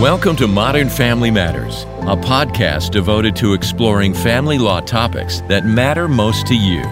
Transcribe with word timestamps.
Welcome 0.00 0.34
to 0.36 0.48
Modern 0.48 0.88
Family 0.88 1.30
Matters, 1.30 1.84
a 1.84 2.16
podcast 2.16 2.90
devoted 2.90 3.36
to 3.36 3.52
exploring 3.52 4.12
family 4.12 4.58
law 4.58 4.80
topics 4.80 5.40
that 5.42 5.66
matter 5.66 6.08
most 6.08 6.48
to 6.48 6.56
you, 6.56 6.82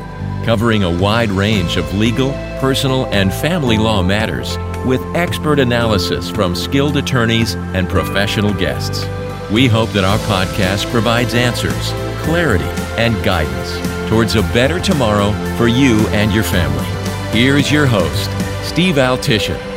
covering 0.45 0.85
a 0.85 1.01
wide 1.01 1.31
range 1.31 1.77
of 1.77 1.93
legal, 1.95 2.31
personal, 2.61 3.07
and 3.07 3.35
family 3.35 3.77
law 3.77 4.05
matters 4.05 4.57
with 4.87 5.03
expert 5.17 5.59
analysis 5.59 6.31
from 6.31 6.55
skilled 6.55 6.97
attorneys 6.97 7.57
and 7.75 7.89
professional 7.89 8.55
guests. 8.55 9.05
We 9.51 9.67
hope 9.67 9.91
that 9.91 10.05
our 10.05 10.19
podcast 10.21 10.89
provides 10.93 11.35
answers, 11.35 11.91
clarity, 12.23 12.65
and 12.97 13.21
guidance 13.25 14.09
towards 14.09 14.37
a 14.37 14.43
better 14.55 14.79
tomorrow 14.79 15.33
for 15.57 15.67
you 15.67 16.07
and 16.11 16.33
your 16.33 16.45
family. 16.45 16.87
Here 17.37 17.57
is 17.57 17.73
your 17.73 17.87
host, 17.87 18.31
Steve 18.65 18.95
Altishin. 18.95 19.72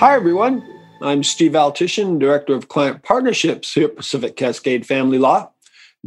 Hi, 0.00 0.14
everyone. 0.14 0.66
I'm 1.02 1.22
Steve 1.22 1.52
Altishin, 1.52 2.18
Director 2.18 2.54
of 2.54 2.68
Client 2.68 3.02
Partnerships 3.02 3.74
here 3.74 3.84
at 3.84 3.96
Pacific 3.96 4.34
Cascade 4.34 4.86
Family 4.86 5.18
Law. 5.18 5.50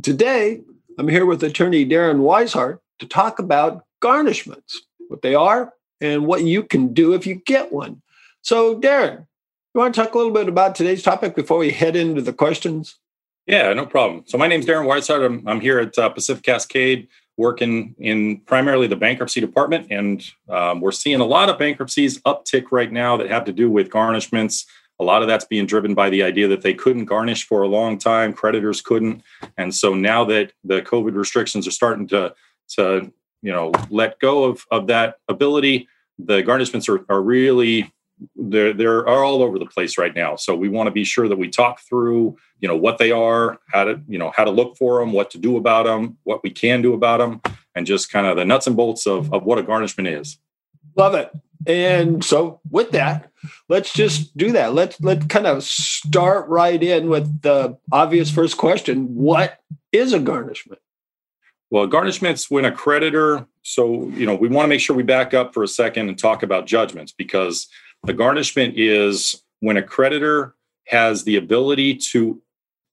Today, 0.01 0.61
I'm 0.97 1.07
here 1.07 1.27
with 1.27 1.43
attorney 1.43 1.85
Darren 1.85 2.21
Weishart 2.21 2.79
to 2.97 3.05
talk 3.05 3.37
about 3.37 3.85
garnishments, 4.01 4.77
what 5.09 5.21
they 5.21 5.35
are, 5.35 5.73
and 6.01 6.25
what 6.25 6.43
you 6.43 6.63
can 6.63 6.91
do 6.91 7.13
if 7.13 7.27
you 7.27 7.35
get 7.45 7.71
one. 7.71 8.01
So, 8.41 8.79
Darren, 8.79 9.27
you 9.75 9.79
want 9.79 9.93
to 9.93 10.01
talk 10.01 10.15
a 10.15 10.17
little 10.17 10.33
bit 10.33 10.47
about 10.47 10.73
today's 10.73 11.03
topic 11.03 11.35
before 11.35 11.59
we 11.59 11.69
head 11.69 11.95
into 11.95 12.23
the 12.23 12.33
questions? 12.33 12.97
Yeah, 13.45 13.71
no 13.73 13.85
problem. 13.85 14.23
So, 14.25 14.39
my 14.39 14.47
name 14.47 14.61
is 14.61 14.65
Darren 14.65 14.87
Weishart. 14.87 15.23
I'm, 15.23 15.47
I'm 15.47 15.61
here 15.61 15.77
at 15.77 15.95
uh, 15.99 16.09
Pacific 16.09 16.43
Cascade 16.43 17.09
working 17.37 17.95
in 17.97 18.39
primarily 18.41 18.87
the 18.87 18.95
bankruptcy 18.95 19.41
department. 19.41 19.87
And 19.89 20.23
um, 20.49 20.81
we're 20.81 20.91
seeing 20.91 21.19
a 21.19 21.25
lot 21.25 21.49
of 21.49 21.57
bankruptcies 21.57 22.19
uptick 22.21 22.65
right 22.71 22.91
now 22.91 23.17
that 23.17 23.29
have 23.29 23.45
to 23.45 23.53
do 23.53 23.69
with 23.69 23.89
garnishments. 23.89 24.65
A 24.99 25.03
lot 25.03 25.21
of 25.23 25.27
that's 25.27 25.45
being 25.45 25.65
driven 25.65 25.95
by 25.95 26.09
the 26.09 26.21
idea 26.21 26.47
that 26.49 26.61
they 26.61 26.73
couldn't 26.73 27.05
garnish 27.05 27.47
for 27.47 27.63
a 27.63 27.67
long 27.67 27.97
time, 27.97 28.33
creditors 28.33 28.81
couldn't. 28.81 29.23
And 29.57 29.73
so 29.73 29.95
now 29.95 30.23
that 30.25 30.53
the 30.63 30.81
COVID 30.81 31.15
restrictions 31.15 31.67
are 31.67 31.71
starting 31.71 32.07
to, 32.09 32.35
to 32.75 33.11
you 33.41 33.51
know, 33.51 33.71
let 33.89 34.19
go 34.19 34.43
of, 34.43 34.65
of 34.69 34.87
that 34.87 35.15
ability, 35.27 35.87
the 36.19 36.43
garnishments 36.43 36.87
are, 36.87 37.03
are 37.11 37.21
really 37.21 37.91
they're 38.35 38.73
they're 38.73 39.07
all 39.07 39.41
over 39.41 39.59
the 39.59 39.65
place 39.65 39.97
right 39.97 40.15
now. 40.15 40.35
So 40.35 40.55
we 40.55 40.69
want 40.69 40.87
to 40.87 40.91
be 40.91 41.03
sure 41.03 41.27
that 41.27 41.37
we 41.37 41.49
talk 41.49 41.81
through, 41.81 42.37
you 42.59 42.67
know, 42.67 42.75
what 42.75 42.97
they 42.97 43.11
are, 43.11 43.59
how 43.71 43.85
to, 43.85 44.01
you 44.07 44.17
know, 44.17 44.31
how 44.35 44.43
to 44.43 44.51
look 44.51 44.77
for 44.77 44.99
them, 44.99 45.11
what 45.11 45.31
to 45.31 45.37
do 45.37 45.57
about 45.57 45.85
them, 45.85 46.17
what 46.23 46.43
we 46.43 46.49
can 46.49 46.81
do 46.81 46.93
about 46.93 47.17
them, 47.17 47.41
and 47.75 47.85
just 47.85 48.11
kind 48.11 48.27
of 48.27 48.37
the 48.37 48.45
nuts 48.45 48.67
and 48.67 48.75
bolts 48.75 49.05
of, 49.05 49.33
of 49.33 49.43
what 49.43 49.57
a 49.57 49.63
garnishment 49.63 50.07
is. 50.07 50.37
Love 50.95 51.15
it. 51.15 51.31
And 51.65 52.23
so 52.23 52.59
with 52.69 52.91
that, 52.91 53.31
let's 53.69 53.93
just 53.93 54.35
do 54.37 54.51
that. 54.51 54.73
Let's 54.73 54.99
let's 55.01 55.25
kind 55.27 55.47
of 55.47 55.63
start 55.63 56.47
right 56.49 56.81
in 56.81 57.09
with 57.09 57.41
the 57.41 57.77
obvious 57.91 58.29
first 58.29 58.57
question. 58.57 59.15
What 59.15 59.59
is 59.91 60.13
a 60.13 60.19
garnishment? 60.19 60.79
Well, 61.69 61.87
garnishments 61.87 62.51
when 62.51 62.65
a 62.65 62.71
creditor, 62.71 63.47
so 63.63 64.07
you 64.09 64.25
know, 64.25 64.35
we 64.35 64.47
want 64.47 64.65
to 64.65 64.69
make 64.69 64.81
sure 64.81 64.95
we 64.95 65.03
back 65.03 65.33
up 65.33 65.53
for 65.53 65.63
a 65.63 65.67
second 65.67 66.09
and 66.09 66.17
talk 66.17 66.43
about 66.43 66.67
judgments 66.67 67.11
because 67.11 67.67
the 68.03 68.13
garnishment 68.13 68.77
is 68.77 69.43
when 69.61 69.77
a 69.77 69.83
creditor 69.83 70.55
has 70.87 71.23
the 71.23 71.37
ability 71.37 71.95
to 71.95 72.41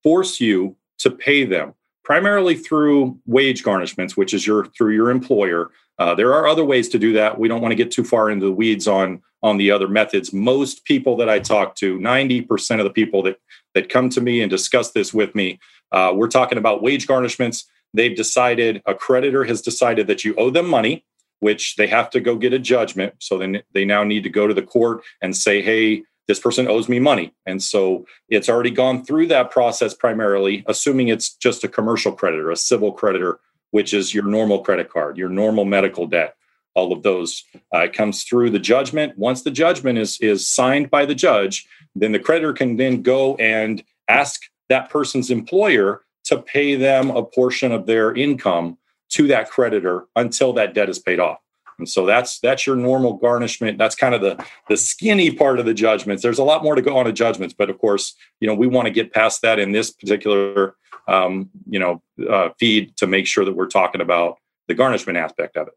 force 0.03 0.41
you 0.41 0.77
to 0.99 1.11
pay 1.11 1.45
them, 1.45 1.75
primarily 2.05 2.55
through 2.55 3.19
wage 3.27 3.65
garnishments, 3.65 4.17
which 4.17 4.33
is 4.33 4.47
your 4.47 4.67
through 4.67 4.95
your 4.95 5.11
employer. 5.11 5.71
Uh, 5.99 6.15
there 6.15 6.33
are 6.33 6.47
other 6.47 6.65
ways 6.65 6.89
to 6.89 6.99
do 6.99 7.13
that. 7.13 7.39
We 7.39 7.49
don't 7.49 7.61
want 7.61 7.73
to 7.73 7.77
get 7.77 7.91
too 7.91 8.05
far 8.05 8.31
into 8.31 8.47
the 8.47 8.53
weeds 8.53 8.87
on 8.87 9.23
on 9.43 9.57
the 9.57 9.71
other 9.71 9.89
methods. 9.89 10.33
Most 10.33 10.85
people 10.85 11.17
that 11.17 11.29
I 11.31 11.39
talk 11.39 11.75
to, 11.77 11.99
90% 11.99 12.79
of 12.79 12.85
the 12.85 12.91
people 12.91 13.23
that 13.23 13.39
that 13.75 13.89
come 13.89 14.11
to 14.11 14.21
me 14.21 14.43
and 14.43 14.51
discuss 14.51 14.93
this 14.93 15.13
with 15.13 15.35
me, 15.35 15.59
uh, 15.93 16.13
we're 16.15 16.29
talking 16.29 16.59
about 16.59 16.83
wage 16.83 17.07
garnishments. 17.07 17.65
They've 17.93 18.17
decided 18.17 18.83
a 18.87 18.95
creditor 18.95 19.45
has 19.45 19.61
decided 19.61 20.07
that 20.07 20.25
you 20.25 20.37
owe 20.37 20.51
them 20.51 20.69
money 20.69 21.05
which 21.41 21.77
they 21.77 21.87
have 21.87 22.11
to 22.11 22.21
go 22.21 22.37
get 22.37 22.53
a 22.53 22.59
judgment. 22.59 23.15
So 23.19 23.39
then 23.39 23.63
they 23.73 23.85
now 23.85 24.05
need 24.05 24.23
to 24.23 24.31
go 24.31 24.47
to 24.47 24.55
the 24.55 24.63
court 24.63 25.03
and 25.21 25.37
say, 25.37 25.61
hey, 25.61 26.05
this 26.29 26.39
person 26.39 26.69
owes 26.69 26.89
me 26.89 27.01
money. 27.01 27.35
And 27.45 27.61
so 27.61 28.07
it's 28.29 28.49
already 28.49 28.71
gone 28.71 29.05
through 29.05 29.27
that 29.29 29.51
process 29.51 29.95
primarily, 29.95 30.65
assuming 30.69 31.09
it's 31.09 31.35
just 31.35 31.65
a 31.65 31.69
commercial 31.69 32.13
creditor, 32.13 32.51
a 32.51 32.57
civil 32.57 32.93
creditor, 32.93 33.41
which 33.73 33.93
is 33.93 34.15
your 34.15 34.25
normal 34.25 34.61
credit 34.61 34.91
card, 34.91 35.19
your 35.19 35.29
normal 35.29 35.65
medical 35.65 36.07
debt, 36.07 36.37
all 36.75 36.93
of 36.93 37.03
those. 37.03 37.43
Uh, 37.75 37.81
it 37.81 37.93
comes 37.93 38.23
through 38.23 38.51
the 38.51 38.61
judgment. 38.61 39.19
Once 39.19 39.43
the 39.43 39.51
judgment 39.51 39.99
is, 39.99 40.21
is 40.21 40.47
signed 40.47 40.89
by 40.89 41.05
the 41.05 41.17
judge, 41.17 41.67
then 41.97 42.13
the 42.13 42.19
creditor 42.19 42.53
can 42.53 42.77
then 42.77 43.03
go 43.03 43.35
and 43.37 43.83
ask 44.09 44.43
that 44.69 44.89
person's 44.89 45.31
employer 45.31 46.03
to 46.25 46.39
pay 46.39 46.77
them 46.77 47.11
a 47.11 47.25
portion 47.25 47.73
of 47.73 47.87
their 47.87 48.15
income 48.15 48.79
to 49.11 49.27
that 49.29 49.51
creditor 49.51 50.07
until 50.17 50.53
that 50.55 50.75
debt 50.75 50.89
is 50.89 50.99
paid 50.99 51.21
off. 51.21 51.39
And 51.79 51.89
so 51.89 52.05
that's 52.05 52.39
that's 52.41 52.67
your 52.67 52.77
normal 52.77 53.15
garnishment. 53.15 53.79
That's 53.79 53.95
kind 53.95 54.15
of 54.15 54.21
the 54.21 54.45
the 54.69 54.77
skinny 54.77 55.31
part 55.31 55.59
of 55.59 55.67
the 55.67 55.75
judgments. 55.75 56.23
There's 56.23 56.39
a 56.39 56.45
lot 56.45 56.63
more 56.63 56.75
to 56.75 56.83
go 56.83 56.97
on 56.99 57.07
to 57.07 57.13
judgments, 57.13 57.55
but 57.57 57.71
of 57.71 57.79
course, 57.79 58.15
you 58.39 58.47
know, 58.47 58.55
we 58.55 58.67
want 58.67 58.87
to 58.87 58.91
get 58.91 59.13
past 59.13 59.43
that 59.43 59.59
in 59.59 59.73
this 59.73 59.91
particular 59.91 60.77
um, 61.09 61.51
you 61.69 61.79
know 61.79 62.03
uh, 62.29 62.51
feed 62.59 62.97
to 62.99 63.07
make 63.07 63.27
sure 63.27 63.45
that 63.45 63.55
we're 63.55 63.67
talking 63.67 64.01
about 64.01 64.37
the 64.69 64.75
garnishment 64.75 65.19
aspect 65.19 65.57
of 65.57 65.69
it. 65.69 65.75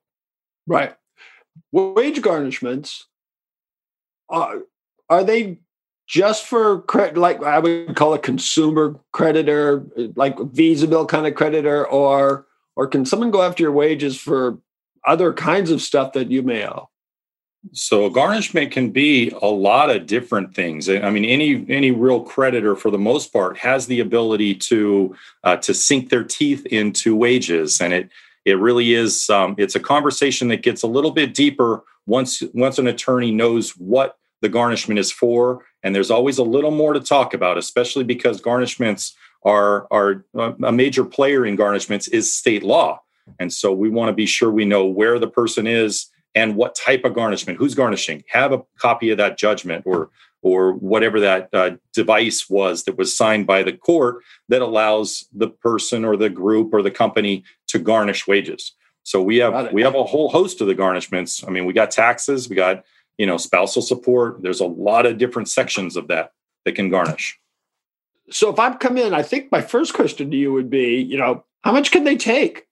Right. 0.67 0.93
Wage 1.71 2.21
garnishments 2.21 3.03
are 4.29 4.61
are 5.09 5.23
they 5.23 5.59
just 6.05 6.45
for 6.45 6.81
credit 6.81 7.17
like 7.17 7.41
I 7.43 7.59
would 7.59 7.95
call 7.95 8.13
a 8.13 8.19
consumer 8.19 8.99
creditor, 9.13 9.85
like 10.15 10.37
Visa 10.51 10.87
bill 10.87 11.05
kind 11.05 11.25
of 11.25 11.35
creditor, 11.35 11.87
or 11.87 12.45
or 12.75 12.87
can 12.87 13.05
someone 13.05 13.31
go 13.31 13.41
after 13.41 13.63
your 13.63 13.71
wages 13.71 14.19
for 14.19 14.57
other 15.05 15.33
kinds 15.33 15.71
of 15.71 15.81
stuff 15.81 16.13
that 16.13 16.31
you 16.31 16.41
may 16.41 16.65
owe? 16.67 16.89
So 17.71 18.05
a 18.05 18.11
garnishment 18.11 18.71
can 18.71 18.91
be 18.91 19.29
a 19.41 19.47
lot 19.47 19.89
of 19.89 20.05
different 20.05 20.53
things. 20.53 20.89
I 20.89 21.09
mean, 21.09 21.23
any 21.23 21.65
any 21.69 21.91
real 21.91 22.19
creditor, 22.19 22.75
for 22.75 22.91
the 22.91 22.97
most 22.97 23.31
part, 23.31 23.57
has 23.57 23.87
the 23.87 24.01
ability 24.01 24.55
to 24.55 25.15
uh, 25.45 25.55
to 25.57 25.73
sink 25.73 26.09
their 26.09 26.25
teeth 26.25 26.65
into 26.65 27.15
wages, 27.15 27.79
and 27.79 27.93
it 27.93 28.09
it 28.43 28.59
really 28.59 28.93
is. 28.93 29.29
Um, 29.29 29.55
it's 29.57 29.75
a 29.75 29.79
conversation 29.79 30.49
that 30.49 30.61
gets 30.61 30.83
a 30.83 30.87
little 30.87 31.11
bit 31.11 31.33
deeper 31.33 31.83
once 32.05 32.43
once 32.53 32.79
an 32.79 32.87
attorney 32.87 33.31
knows 33.31 33.71
what 33.77 34.17
the 34.41 34.49
garnishment 34.49 34.99
is 34.99 35.09
for, 35.09 35.63
and 35.83 35.95
there's 35.95 36.11
always 36.11 36.39
a 36.39 36.43
little 36.43 36.71
more 36.71 36.91
to 36.91 36.99
talk 36.99 37.33
about, 37.33 37.57
especially 37.57 38.03
because 38.03 38.41
garnishments 38.41 39.13
are 39.45 39.87
are 39.91 40.25
uh, 40.37 40.53
a 40.63 40.71
major 40.71 41.03
player 41.03 41.45
in 41.45 41.57
garnishments 41.57 42.09
is 42.11 42.33
state 42.33 42.63
law, 42.63 43.01
and 43.39 43.51
so 43.51 43.71
we 43.71 43.89
want 43.89 44.09
to 44.09 44.13
be 44.13 44.25
sure 44.25 44.51
we 44.51 44.65
know 44.65 44.85
where 44.85 45.19
the 45.19 45.27
person 45.27 45.67
is 45.67 46.07
and 46.35 46.55
what 46.55 46.75
type 46.75 47.03
of 47.03 47.13
garnishment, 47.13 47.59
who's 47.59 47.75
garnishing. 47.75 48.23
Have 48.29 48.51
a 48.51 48.61
copy 48.77 49.11
of 49.11 49.17
that 49.17 49.37
judgment 49.37 49.83
or 49.85 50.09
or 50.41 50.73
whatever 50.73 51.21
that 51.21 51.49
uh, 51.53 51.71
device 51.93 52.49
was 52.49 52.83
that 52.83 52.97
was 52.97 53.15
signed 53.15 53.47
by 53.47 53.63
the 53.63 53.71
court 53.71 54.17
that 54.49 54.61
allows 54.61 55.25
the 55.33 55.47
person 55.47 56.03
or 56.03 56.17
the 56.17 56.29
group 56.29 56.73
or 56.73 56.81
the 56.81 56.91
company 56.91 57.43
to 57.67 57.79
garnish 57.79 58.27
wages. 58.27 58.73
So 59.03 59.21
we 59.21 59.37
have 59.37 59.71
we 59.71 59.81
have 59.81 59.95
a 59.95 60.03
whole 60.03 60.29
host 60.29 60.61
of 60.61 60.67
the 60.67 60.75
garnishments. 60.75 61.47
I 61.47 61.51
mean, 61.51 61.65
we 61.65 61.73
got 61.73 61.91
taxes, 61.91 62.49
we 62.49 62.55
got 62.55 62.83
you 63.17 63.25
know 63.25 63.37
spousal 63.37 63.81
support. 63.81 64.41
There's 64.41 64.61
a 64.61 64.65
lot 64.65 65.05
of 65.05 65.17
different 65.17 65.49
sections 65.49 65.95
of 65.95 66.07
that 66.07 66.31
that 66.65 66.75
can 66.75 66.89
garnish 66.89 67.37
so 68.29 68.49
if 68.49 68.59
I've 68.59 68.79
come 68.79 68.97
in, 68.97 69.13
I 69.13 69.21
think 69.21 69.51
my 69.51 69.61
first 69.61 69.93
question 69.93 70.31
to 70.31 70.37
you 70.37 70.53
would 70.53 70.69
be, 70.69 71.01
you 71.01 71.17
know, 71.17 71.43
how 71.63 71.71
much 71.71 71.91
can 71.91 72.03
they 72.03 72.15
take? 72.15 72.67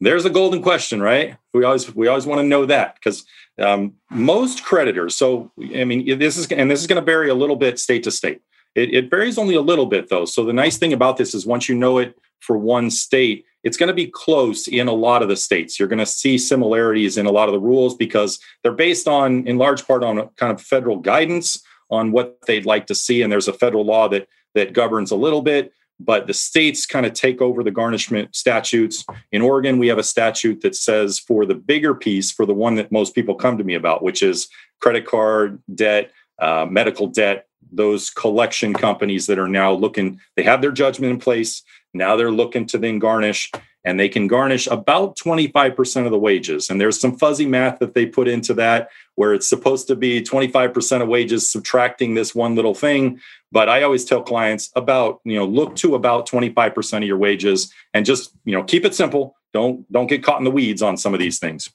There's 0.00 0.24
a 0.24 0.30
golden 0.30 0.62
question, 0.62 1.00
right? 1.00 1.36
We 1.52 1.64
always 1.64 1.94
we 1.94 2.08
always 2.08 2.26
want 2.26 2.40
to 2.40 2.46
know 2.46 2.66
that 2.66 2.94
because 2.96 3.24
um, 3.58 3.94
most 4.10 4.64
creditors. 4.64 5.14
So 5.14 5.52
I 5.58 5.84
mean, 5.84 6.18
this 6.18 6.36
is 6.36 6.46
and 6.48 6.70
this 6.70 6.80
is 6.80 6.86
going 6.86 7.00
to 7.00 7.04
vary 7.04 7.30
a 7.30 7.34
little 7.34 7.56
bit 7.56 7.78
state 7.78 8.02
to 8.04 8.10
state. 8.10 8.42
It, 8.74 8.92
it 8.92 9.10
varies 9.10 9.38
only 9.38 9.54
a 9.54 9.60
little 9.60 9.86
bit 9.86 10.10
though. 10.10 10.24
So 10.24 10.44
the 10.44 10.52
nice 10.52 10.76
thing 10.76 10.92
about 10.92 11.16
this 11.16 11.34
is 11.34 11.46
once 11.46 11.68
you 11.68 11.74
know 11.74 11.98
it 11.98 12.18
for 12.40 12.58
one 12.58 12.90
state, 12.90 13.46
it's 13.62 13.76
going 13.76 13.88
to 13.88 13.94
be 13.94 14.06
close 14.06 14.68
in 14.68 14.88
a 14.88 14.92
lot 14.92 15.22
of 15.22 15.28
the 15.28 15.36
states. 15.36 15.78
You're 15.78 15.88
going 15.88 15.98
to 16.00 16.06
see 16.06 16.36
similarities 16.36 17.16
in 17.16 17.24
a 17.24 17.30
lot 17.30 17.48
of 17.48 17.54
the 17.54 17.60
rules 17.60 17.96
because 17.96 18.38
they're 18.62 18.72
based 18.72 19.08
on, 19.08 19.46
in 19.46 19.56
large 19.56 19.86
part, 19.86 20.04
on 20.04 20.28
kind 20.36 20.52
of 20.52 20.60
federal 20.60 20.98
guidance 20.98 21.63
on 21.90 22.12
what 22.12 22.38
they'd 22.46 22.66
like 22.66 22.86
to 22.86 22.94
see. 22.94 23.22
And 23.22 23.30
there's 23.30 23.48
a 23.48 23.52
federal 23.52 23.84
law 23.84 24.08
that 24.08 24.28
that 24.54 24.72
governs 24.72 25.10
a 25.10 25.16
little 25.16 25.42
bit, 25.42 25.72
but 26.00 26.26
the 26.26 26.34
states 26.34 26.86
kind 26.86 27.06
of 27.06 27.12
take 27.12 27.42
over 27.42 27.62
the 27.62 27.70
garnishment 27.70 28.34
statutes. 28.34 29.04
In 29.32 29.42
Oregon, 29.42 29.78
we 29.78 29.88
have 29.88 29.98
a 29.98 30.04
statute 30.04 30.60
that 30.62 30.74
says 30.74 31.18
for 31.18 31.44
the 31.44 31.54
bigger 31.54 31.94
piece, 31.94 32.30
for 32.30 32.46
the 32.46 32.54
one 32.54 32.76
that 32.76 32.92
most 32.92 33.14
people 33.14 33.34
come 33.34 33.58
to 33.58 33.64
me 33.64 33.74
about, 33.74 34.02
which 34.02 34.22
is 34.22 34.48
credit 34.80 35.06
card 35.06 35.62
debt, 35.74 36.12
uh, 36.38 36.66
medical 36.68 37.06
debt, 37.06 37.46
those 37.72 38.10
collection 38.10 38.74
companies 38.74 39.26
that 39.26 39.38
are 39.38 39.48
now 39.48 39.72
looking, 39.72 40.20
they 40.36 40.42
have 40.42 40.62
their 40.62 40.72
judgment 40.72 41.12
in 41.12 41.18
place. 41.18 41.62
Now 41.92 42.16
they're 42.16 42.30
looking 42.30 42.66
to 42.66 42.78
then 42.78 42.98
garnish. 42.98 43.50
And 43.84 44.00
they 44.00 44.08
can 44.08 44.26
garnish 44.26 44.66
about 44.68 45.16
25% 45.18 46.06
of 46.06 46.10
the 46.10 46.18
wages. 46.18 46.70
And 46.70 46.80
there's 46.80 46.98
some 46.98 47.16
fuzzy 47.16 47.46
math 47.46 47.78
that 47.80 47.94
they 47.94 48.06
put 48.06 48.28
into 48.28 48.54
that 48.54 48.88
where 49.16 49.34
it's 49.34 49.48
supposed 49.48 49.86
to 49.88 49.96
be 49.96 50.22
25% 50.22 51.02
of 51.02 51.08
wages 51.08 51.50
subtracting 51.50 52.14
this 52.14 52.34
one 52.34 52.54
little 52.54 52.74
thing. 52.74 53.20
But 53.52 53.68
I 53.68 53.82
always 53.82 54.04
tell 54.04 54.22
clients 54.22 54.70
about, 54.74 55.20
you 55.24 55.36
know, 55.36 55.44
look 55.44 55.76
to 55.76 55.94
about 55.94 56.28
25% 56.28 56.98
of 56.98 57.02
your 57.04 57.18
wages 57.18 57.72
and 57.92 58.06
just, 58.06 58.32
you 58.44 58.56
know, 58.56 58.64
keep 58.64 58.84
it 58.84 58.94
simple. 58.94 59.36
Don't 59.52 59.90
don't 59.92 60.08
get 60.08 60.24
caught 60.24 60.38
in 60.38 60.44
the 60.44 60.50
weeds 60.50 60.82
on 60.82 60.96
some 60.96 61.14
of 61.14 61.20
these 61.20 61.38
things. 61.38 61.70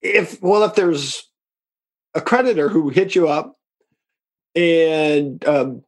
If 0.00 0.40
well, 0.40 0.62
if 0.62 0.76
there's 0.76 1.28
a 2.14 2.20
creditor 2.20 2.68
who 2.68 2.90
hit 2.90 3.16
you 3.16 3.28
up 3.28 3.56
and 4.54 5.44
um, 5.48 5.82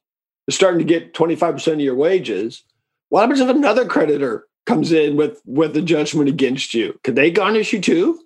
starting 0.51 0.81
to 0.81 0.85
get 0.85 1.15
25% 1.15 1.75
of 1.75 1.81
your 1.81 1.95
wages, 1.95 2.65
what 3.09 3.21
happens 3.21 3.39
if 3.39 3.49
another 3.49 3.87
creditor 3.87 4.46
comes 4.67 4.93
in 4.93 5.17
with 5.17 5.41
with 5.47 5.77
a 5.77 5.83
judgment 5.83 6.29
against 6.29 6.75
you? 6.75 6.99
Could 7.03 7.17
they 7.17 7.31
garnish 7.31 7.73
you 7.73 7.81
too? 7.81 8.21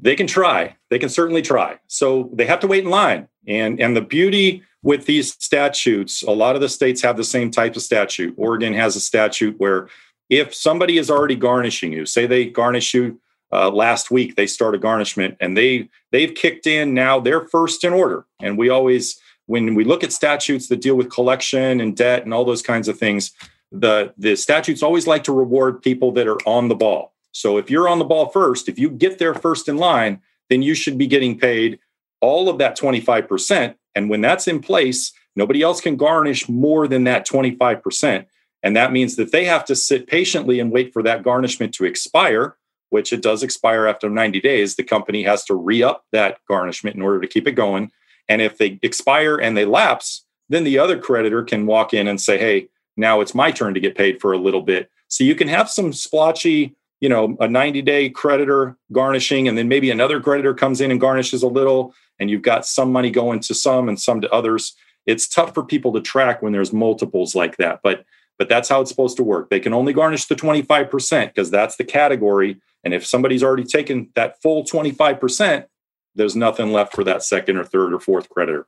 They 0.00 0.16
can 0.16 0.26
try. 0.26 0.76
They 0.90 0.98
can 0.98 1.08
certainly 1.08 1.42
try. 1.42 1.78
So 1.86 2.30
they 2.32 2.46
have 2.46 2.60
to 2.60 2.66
wait 2.66 2.84
in 2.84 2.90
line. 2.90 3.28
And 3.46 3.80
and 3.80 3.96
the 3.96 4.00
beauty 4.00 4.62
with 4.82 5.06
these 5.06 5.34
statutes, 5.42 6.22
a 6.22 6.30
lot 6.30 6.54
of 6.54 6.60
the 6.60 6.68
states 6.68 7.02
have 7.02 7.16
the 7.16 7.24
same 7.24 7.50
type 7.50 7.76
of 7.76 7.82
statute. 7.82 8.34
Oregon 8.36 8.74
has 8.74 8.96
a 8.96 9.00
statute 9.00 9.58
where 9.58 9.88
if 10.28 10.54
somebody 10.54 10.98
is 10.98 11.10
already 11.10 11.36
garnishing 11.36 11.92
you, 11.92 12.06
say 12.06 12.26
they 12.26 12.46
garnish 12.46 12.94
you 12.94 13.20
uh, 13.52 13.70
last 13.70 14.10
week, 14.10 14.36
they 14.36 14.46
start 14.46 14.74
a 14.74 14.78
garnishment 14.78 15.36
and 15.40 15.56
they 15.56 15.88
they've 16.12 16.34
kicked 16.34 16.66
in 16.66 16.94
now 16.94 17.20
they're 17.20 17.46
first 17.48 17.84
in 17.84 17.92
order. 17.92 18.24
And 18.40 18.58
we 18.58 18.68
always 18.68 19.20
when 19.46 19.74
we 19.74 19.84
look 19.84 20.02
at 20.02 20.12
statutes 20.12 20.68
that 20.68 20.80
deal 20.80 20.96
with 20.96 21.10
collection 21.10 21.80
and 21.80 21.96
debt 21.96 22.24
and 22.24 22.32
all 22.32 22.44
those 22.44 22.62
kinds 22.62 22.88
of 22.88 22.98
things, 22.98 23.32
the 23.74 24.14
the 24.16 24.36
statutes 24.36 24.82
always 24.82 25.06
like 25.06 25.24
to 25.24 25.32
reward 25.32 25.82
people 25.82 26.12
that 26.12 26.28
are 26.28 26.38
on 26.46 26.68
the 26.68 26.74
ball. 26.74 27.12
So 27.32 27.58
if 27.58 27.68
you're 27.68 27.88
on 27.88 27.98
the 27.98 28.04
ball 28.04 28.28
first, 28.28 28.68
if 28.68 28.78
you 28.78 28.88
get 28.88 29.18
there 29.18 29.34
first 29.34 29.68
in 29.68 29.76
line, 29.76 30.20
then 30.48 30.62
you 30.62 30.74
should 30.74 30.96
be 30.96 31.08
getting 31.08 31.38
paid 31.38 31.80
all 32.20 32.48
of 32.48 32.58
that 32.58 32.78
25%. 32.78 33.74
And 33.96 34.08
when 34.08 34.20
that's 34.20 34.46
in 34.46 34.60
place, 34.60 35.12
nobody 35.34 35.60
else 35.60 35.80
can 35.80 35.96
garnish 35.96 36.48
more 36.48 36.86
than 36.86 37.04
that 37.04 37.26
25%. 37.26 38.26
And 38.62 38.76
that 38.76 38.92
means 38.92 39.16
that 39.16 39.32
they 39.32 39.44
have 39.44 39.64
to 39.66 39.76
sit 39.76 40.06
patiently 40.06 40.60
and 40.60 40.70
wait 40.70 40.92
for 40.92 41.02
that 41.02 41.24
garnishment 41.24 41.74
to 41.74 41.84
expire, 41.84 42.56
which 42.90 43.12
it 43.12 43.20
does 43.20 43.42
expire 43.42 43.86
after 43.86 44.08
90 44.08 44.40
days. 44.40 44.76
The 44.76 44.84
company 44.84 45.24
has 45.24 45.44
to 45.46 45.54
re 45.54 45.82
up 45.82 46.04
that 46.12 46.38
garnishment 46.48 46.94
in 46.94 47.02
order 47.02 47.20
to 47.20 47.28
keep 47.28 47.48
it 47.48 47.52
going. 47.52 47.90
And 48.28 48.40
if 48.40 48.56
they 48.56 48.78
expire 48.82 49.36
and 49.36 49.56
they 49.56 49.64
lapse, 49.64 50.24
then 50.48 50.64
the 50.64 50.78
other 50.78 50.98
creditor 50.98 51.42
can 51.42 51.66
walk 51.66 51.92
in 51.92 52.06
and 52.06 52.20
say, 52.20 52.38
hey, 52.38 52.68
now 52.96 53.20
it's 53.20 53.34
my 53.34 53.50
turn 53.50 53.74
to 53.74 53.80
get 53.80 53.96
paid 53.96 54.20
for 54.20 54.32
a 54.32 54.38
little 54.38 54.62
bit. 54.62 54.90
So 55.08 55.24
you 55.24 55.34
can 55.34 55.48
have 55.48 55.70
some 55.70 55.92
splotchy, 55.92 56.74
you 57.00 57.08
know, 57.08 57.36
a 57.40 57.48
90 57.48 57.82
day 57.82 58.10
creditor 58.10 58.76
garnishing, 58.92 59.48
and 59.48 59.56
then 59.56 59.68
maybe 59.68 59.90
another 59.90 60.20
creditor 60.20 60.54
comes 60.54 60.80
in 60.80 60.90
and 60.90 61.00
garnishes 61.00 61.42
a 61.42 61.48
little, 61.48 61.94
and 62.18 62.30
you've 62.30 62.42
got 62.42 62.66
some 62.66 62.92
money 62.92 63.10
going 63.10 63.40
to 63.40 63.54
some 63.54 63.88
and 63.88 64.00
some 64.00 64.20
to 64.20 64.30
others. 64.30 64.74
It's 65.06 65.28
tough 65.28 65.52
for 65.54 65.64
people 65.64 65.92
to 65.92 66.00
track 66.00 66.42
when 66.42 66.52
there's 66.52 66.72
multiples 66.72 67.34
like 67.34 67.56
that, 67.58 67.80
but 67.82 68.04
but 68.38 68.48
that's 68.48 68.68
how 68.68 68.80
it's 68.80 68.90
supposed 68.90 69.16
to 69.18 69.22
work. 69.22 69.48
They 69.48 69.60
can 69.60 69.72
only 69.72 69.92
garnish 69.92 70.26
the 70.26 70.34
25% 70.34 71.28
because 71.28 71.50
that's 71.50 71.76
the 71.76 71.84
category. 71.84 72.60
And 72.82 72.92
if 72.92 73.06
somebody's 73.06 73.42
already 73.42 73.64
taken 73.64 74.10
that 74.14 74.42
full 74.42 74.64
25%, 74.64 75.66
there's 76.14 76.36
nothing 76.36 76.72
left 76.72 76.94
for 76.94 77.04
that 77.04 77.22
second 77.22 77.56
or 77.56 77.64
third 77.64 77.94
or 77.94 78.00
fourth 78.00 78.28
creditor. 78.28 78.66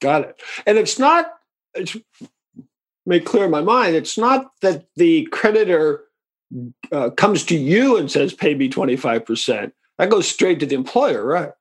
Got 0.00 0.22
it. 0.22 0.42
And 0.66 0.78
it's 0.78 0.98
not, 0.98 1.34
it's 1.74 1.96
make 3.06 3.24
clear 3.24 3.44
in 3.44 3.50
my 3.50 3.60
mind, 3.60 3.96
it's 3.96 4.18
not 4.18 4.50
that 4.62 4.86
the 4.96 5.26
creditor 5.26 6.04
uh, 6.92 7.10
comes 7.10 7.44
to 7.44 7.56
you 7.56 7.96
and 7.96 8.10
says, 8.10 8.32
pay 8.32 8.54
me 8.54 8.68
25%. 8.68 9.72
That 9.98 10.10
goes 10.10 10.28
straight 10.28 10.60
to 10.60 10.66
the 10.66 10.74
employer, 10.74 11.24
right? 11.24 11.52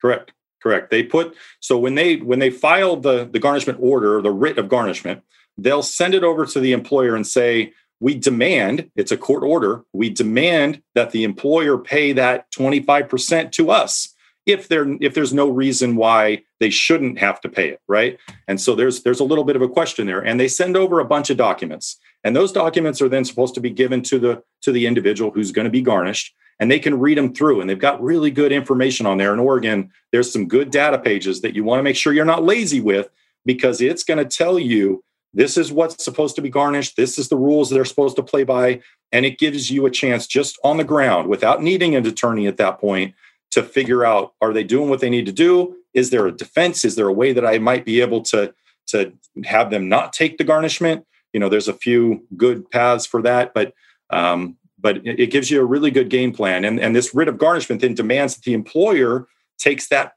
Correct. 0.00 0.32
Correct. 0.62 0.90
They 0.90 1.02
put 1.02 1.34
so 1.60 1.78
when 1.78 1.94
they 1.94 2.16
when 2.16 2.38
they 2.38 2.50
file 2.50 2.96
the 2.96 3.24
the 3.24 3.38
garnishment 3.38 3.78
order, 3.80 4.20
the 4.20 4.30
writ 4.30 4.58
of 4.58 4.68
garnishment, 4.68 5.22
they'll 5.56 5.82
send 5.82 6.14
it 6.14 6.22
over 6.22 6.44
to 6.44 6.60
the 6.60 6.72
employer 6.72 7.16
and 7.16 7.26
say, 7.26 7.72
we 7.98 8.14
demand, 8.14 8.90
it's 8.94 9.12
a 9.12 9.16
court 9.16 9.42
order, 9.42 9.84
we 9.94 10.10
demand 10.10 10.82
that 10.94 11.12
the 11.12 11.24
employer 11.24 11.78
pay 11.78 12.12
that 12.12 12.50
25% 12.52 13.52
to 13.52 13.70
us 13.70 14.14
if 14.46 14.68
there 14.68 14.86
if 15.00 15.14
there's 15.14 15.32
no 15.32 15.48
reason 15.48 15.96
why 15.96 16.42
they 16.60 16.70
shouldn't 16.70 17.18
have 17.18 17.40
to 17.40 17.48
pay 17.48 17.68
it 17.68 17.80
right? 17.88 18.18
And 18.48 18.60
so 18.60 18.74
there's 18.74 19.02
there's 19.02 19.20
a 19.20 19.24
little 19.24 19.44
bit 19.44 19.56
of 19.56 19.62
a 19.62 19.68
question 19.68 20.06
there 20.06 20.20
and 20.20 20.38
they 20.38 20.48
send 20.48 20.76
over 20.76 21.00
a 21.00 21.04
bunch 21.04 21.30
of 21.30 21.36
documents. 21.36 21.98
And 22.22 22.36
those 22.36 22.52
documents 22.52 23.00
are 23.00 23.08
then 23.08 23.24
supposed 23.24 23.54
to 23.54 23.60
be 23.60 23.70
given 23.70 24.02
to 24.02 24.18
the 24.18 24.42
to 24.62 24.72
the 24.72 24.86
individual 24.86 25.30
who's 25.30 25.52
going 25.52 25.64
to 25.64 25.70
be 25.70 25.82
garnished 25.82 26.34
and 26.58 26.70
they 26.70 26.78
can 26.78 26.98
read 26.98 27.18
them 27.18 27.34
through 27.34 27.60
and 27.60 27.68
they've 27.68 27.78
got 27.78 28.02
really 28.02 28.30
good 28.30 28.52
information 28.52 29.06
on 29.06 29.18
there. 29.18 29.32
In 29.32 29.40
oregon 29.40 29.90
there's 30.12 30.32
some 30.32 30.48
good 30.48 30.70
data 30.70 30.98
pages 30.98 31.40
that 31.42 31.54
you 31.54 31.64
want 31.64 31.78
to 31.78 31.84
make 31.84 31.96
sure 31.96 32.12
you're 32.12 32.24
not 32.24 32.44
lazy 32.44 32.80
with 32.80 33.08
because 33.44 33.80
it's 33.80 34.04
going 34.04 34.18
to 34.18 34.36
tell 34.36 34.58
you 34.58 35.02
this 35.32 35.56
is 35.56 35.72
what's 35.72 36.04
supposed 36.04 36.34
to 36.36 36.42
be 36.42 36.50
garnished 36.50 36.96
this 36.96 37.18
is 37.18 37.28
the 37.28 37.36
rules 37.36 37.70
they're 37.70 37.84
supposed 37.84 38.16
to 38.16 38.22
play 38.22 38.44
by 38.44 38.80
and 39.12 39.24
it 39.24 39.38
gives 39.38 39.70
you 39.70 39.86
a 39.86 39.90
chance 39.90 40.26
just 40.26 40.58
on 40.64 40.76
the 40.76 40.84
ground 40.84 41.28
without 41.28 41.62
needing 41.62 41.94
an 41.94 42.06
attorney 42.06 42.46
at 42.46 42.56
that 42.56 42.80
point 42.80 43.14
to 43.50 43.62
figure 43.62 44.04
out 44.04 44.34
are 44.40 44.52
they 44.52 44.64
doing 44.64 44.88
what 44.88 45.00
they 45.00 45.10
need 45.10 45.26
to 45.26 45.32
do? 45.32 45.76
Is 45.94 46.10
there 46.10 46.26
a 46.26 46.32
defense? 46.32 46.84
Is 46.84 46.94
there 46.94 47.08
a 47.08 47.12
way 47.12 47.32
that 47.32 47.46
i 47.46 47.58
might 47.58 47.84
be 47.84 48.00
able 48.00 48.22
to 48.22 48.54
to 48.88 49.12
have 49.44 49.70
them 49.70 49.88
not 49.88 50.12
take 50.12 50.38
the 50.38 50.44
garnishment? 50.44 51.04
You 51.32 51.40
know 51.40 51.48
there's 51.48 51.68
a 51.68 51.74
few 51.74 52.26
good 52.36 52.70
paths 52.70 53.06
for 53.06 53.22
that 53.22 53.54
but 53.54 53.74
um, 54.10 54.56
but 54.78 55.06
it 55.06 55.30
gives 55.30 55.50
you 55.50 55.60
a 55.60 55.64
really 55.64 55.90
good 55.90 56.08
game 56.08 56.32
plan. 56.32 56.64
And 56.64 56.80
and 56.80 56.94
this 56.94 57.14
writ 57.14 57.28
of 57.28 57.38
garnishment 57.38 57.80
then 57.80 57.94
demands 57.94 58.34
that 58.34 58.44
the 58.44 58.54
employer 58.54 59.26
takes 59.58 59.88
that 59.88 60.14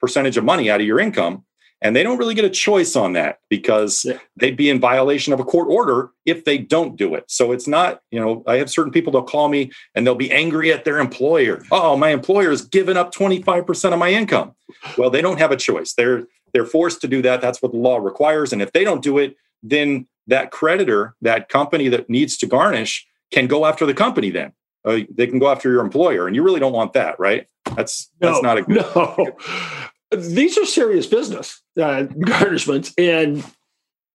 percentage 0.00 0.36
of 0.36 0.44
money 0.44 0.70
out 0.70 0.80
of 0.80 0.86
your 0.86 0.98
income 0.98 1.44
and 1.82 1.96
they 1.96 2.02
don't 2.02 2.18
really 2.18 2.34
get 2.34 2.44
a 2.44 2.50
choice 2.50 2.94
on 2.94 3.14
that 3.14 3.38
because 3.48 4.04
yeah. 4.04 4.18
they'd 4.36 4.56
be 4.56 4.68
in 4.68 4.80
violation 4.80 5.32
of 5.32 5.40
a 5.40 5.44
court 5.44 5.68
order 5.68 6.10
if 6.26 6.44
they 6.44 6.58
don't 6.58 6.96
do 6.96 7.14
it. 7.14 7.24
So 7.28 7.52
it's 7.52 7.66
not, 7.66 8.02
you 8.10 8.20
know, 8.20 8.42
I 8.46 8.56
have 8.56 8.70
certain 8.70 8.92
people 8.92 9.12
that'll 9.12 9.26
call 9.26 9.48
me 9.48 9.70
and 9.94 10.06
they'll 10.06 10.14
be 10.14 10.30
angry 10.30 10.72
at 10.72 10.84
their 10.84 10.98
employer. 10.98 11.62
Oh, 11.70 11.96
my 11.96 12.10
employer 12.10 12.50
has 12.50 12.62
given 12.62 12.96
up 12.96 13.14
25% 13.14 13.92
of 13.92 13.98
my 13.98 14.10
income. 14.10 14.54
Well, 14.98 15.10
they 15.10 15.22
don't 15.22 15.38
have 15.38 15.52
a 15.52 15.56
choice. 15.56 15.94
They're 15.94 16.26
they're 16.52 16.66
forced 16.66 17.00
to 17.02 17.08
do 17.08 17.22
that. 17.22 17.40
That's 17.40 17.62
what 17.62 17.70
the 17.70 17.78
law 17.78 17.98
requires. 17.98 18.52
And 18.52 18.60
if 18.60 18.72
they 18.72 18.82
don't 18.82 19.02
do 19.02 19.18
it, 19.18 19.36
then 19.62 20.08
that 20.26 20.50
creditor, 20.50 21.14
that 21.22 21.48
company 21.48 21.88
that 21.88 22.10
needs 22.10 22.36
to 22.38 22.46
garnish, 22.46 23.06
can 23.30 23.46
go 23.46 23.66
after 23.66 23.86
the 23.86 23.94
company 23.94 24.30
then. 24.30 24.52
Uh, 24.84 25.00
they 25.14 25.28
can 25.28 25.38
go 25.38 25.48
after 25.48 25.70
your 25.70 25.80
employer. 25.80 26.26
And 26.26 26.34
you 26.34 26.42
really 26.42 26.58
don't 26.58 26.72
want 26.72 26.94
that, 26.94 27.20
right? 27.20 27.46
That's 27.76 28.10
that's 28.18 28.42
not 28.42 28.58
a 28.58 28.62
good 28.62 28.76
no 28.76 29.36
these 30.10 30.58
are 30.58 30.66
serious 30.66 31.06
business 31.06 31.60
uh, 31.76 31.80
garnishments. 32.26 32.92
And 32.98 33.44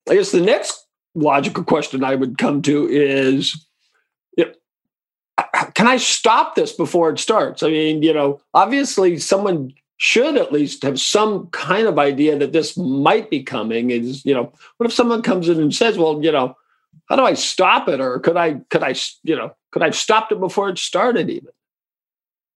I 0.09 0.15
guess 0.15 0.31
the 0.31 0.41
next 0.41 0.85
logical 1.15 1.63
question 1.63 2.03
I 2.03 2.15
would 2.15 2.37
come 2.37 2.61
to 2.63 2.87
is, 2.87 3.65
you 4.37 4.45
know, 4.45 4.53
can 5.73 5.87
I 5.87 5.97
stop 5.97 6.55
this 6.55 6.73
before 6.73 7.09
it 7.09 7.19
starts? 7.19 7.63
I 7.63 7.69
mean, 7.69 8.03
you 8.03 8.13
know, 8.13 8.41
obviously 8.53 9.17
someone 9.17 9.73
should 9.97 10.37
at 10.37 10.51
least 10.51 10.83
have 10.83 10.99
some 10.99 11.47
kind 11.47 11.87
of 11.87 11.97
idea 11.97 12.37
that 12.37 12.51
this 12.51 12.77
might 12.77 13.29
be 13.29 13.41
coming. 13.41 13.91
Is 13.91 14.25
you 14.25 14.33
know, 14.33 14.51
what 14.77 14.87
if 14.87 14.93
someone 14.93 15.21
comes 15.21 15.47
in 15.47 15.59
and 15.59 15.73
says, 15.73 15.97
"Well, 15.97 16.21
you 16.23 16.31
know, 16.31 16.55
how 17.07 17.15
do 17.15 17.23
I 17.23 17.33
stop 17.33 17.87
it?" 17.87 18.01
Or 18.01 18.19
could 18.19 18.35
I, 18.35 18.55
could 18.69 18.83
I, 18.83 18.95
you 19.23 19.35
know, 19.35 19.55
could 19.71 19.81
I 19.81 19.85
have 19.85 19.95
stopped 19.95 20.31
it 20.33 20.39
before 20.39 20.69
it 20.69 20.77
started 20.77 21.29
even? 21.29 21.49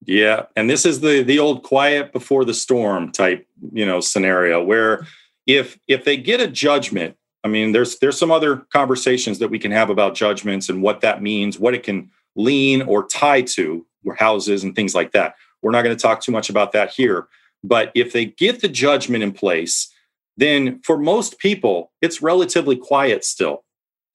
Yeah, 0.06 0.46
and 0.56 0.70
this 0.70 0.86
is 0.86 1.02
the 1.02 1.24
the 1.24 1.40
old 1.40 1.64
quiet 1.64 2.14
before 2.14 2.46
the 2.46 2.54
storm 2.54 3.12
type, 3.12 3.46
you 3.74 3.86
know, 3.86 4.00
scenario 4.00 4.64
where 4.64 5.06
if 5.46 5.78
if 5.88 6.06
they 6.06 6.16
get 6.16 6.40
a 6.40 6.48
judgment, 6.48 7.18
I 7.44 7.48
mean, 7.48 7.74
there's 7.74 8.00
there's 8.00 8.18
some 8.18 8.32
other 8.32 8.58
conversations 8.72 9.40
that 9.40 9.50
we 9.50 9.60
can 9.60 9.72
have 9.72 9.90
about 9.90 10.16
judgments 10.16 10.70
and 10.70 10.82
what 10.82 11.02
that 11.02 11.22
means, 11.22 11.60
what 11.60 11.74
it 11.74 11.84
can 11.84 12.10
lien 12.36 12.82
or 12.84 13.08
tie 13.08 13.42
to, 13.42 13.86
or 14.06 14.16
houses 14.16 14.64
and 14.64 14.76
things 14.76 14.96
like 14.96 15.12
that. 15.12 15.36
We're 15.62 15.72
not 15.72 15.84
going 15.84 15.96
to 15.96 16.02
talk 16.02 16.22
too 16.22 16.32
much 16.32 16.50
about 16.50 16.72
that 16.72 16.92
here, 16.92 17.28
but 17.64 17.92
if 17.94 18.14
they 18.14 18.26
get 18.26 18.62
the 18.62 18.70
judgment 18.70 19.24
in 19.24 19.34
place, 19.34 19.94
then 20.38 20.80
for 20.84 20.98
most 20.98 21.40
people, 21.40 21.92
it's 22.02 22.22
relatively 22.22 22.78
quiet 22.78 23.26
still, 23.26 23.66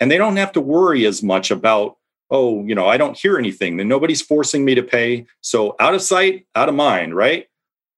and 0.00 0.10
they 0.10 0.16
don't 0.16 0.36
have 0.36 0.52
to 0.52 0.60
worry 0.60 1.04
as 1.04 1.22
much 1.22 1.50
about 1.50 1.98
oh, 2.30 2.64
you 2.64 2.74
know, 2.74 2.86
I 2.86 2.96
don't 2.96 3.16
hear 3.16 3.38
anything, 3.38 3.76
then 3.76 3.88
nobody's 3.88 4.22
forcing 4.22 4.64
me 4.64 4.74
to 4.74 4.82
pay. 4.82 5.26
So 5.40 5.76
out 5.78 5.94
of 5.94 6.02
sight, 6.02 6.46
out 6.54 6.68
of 6.68 6.74
mind, 6.74 7.14
right? 7.14 7.48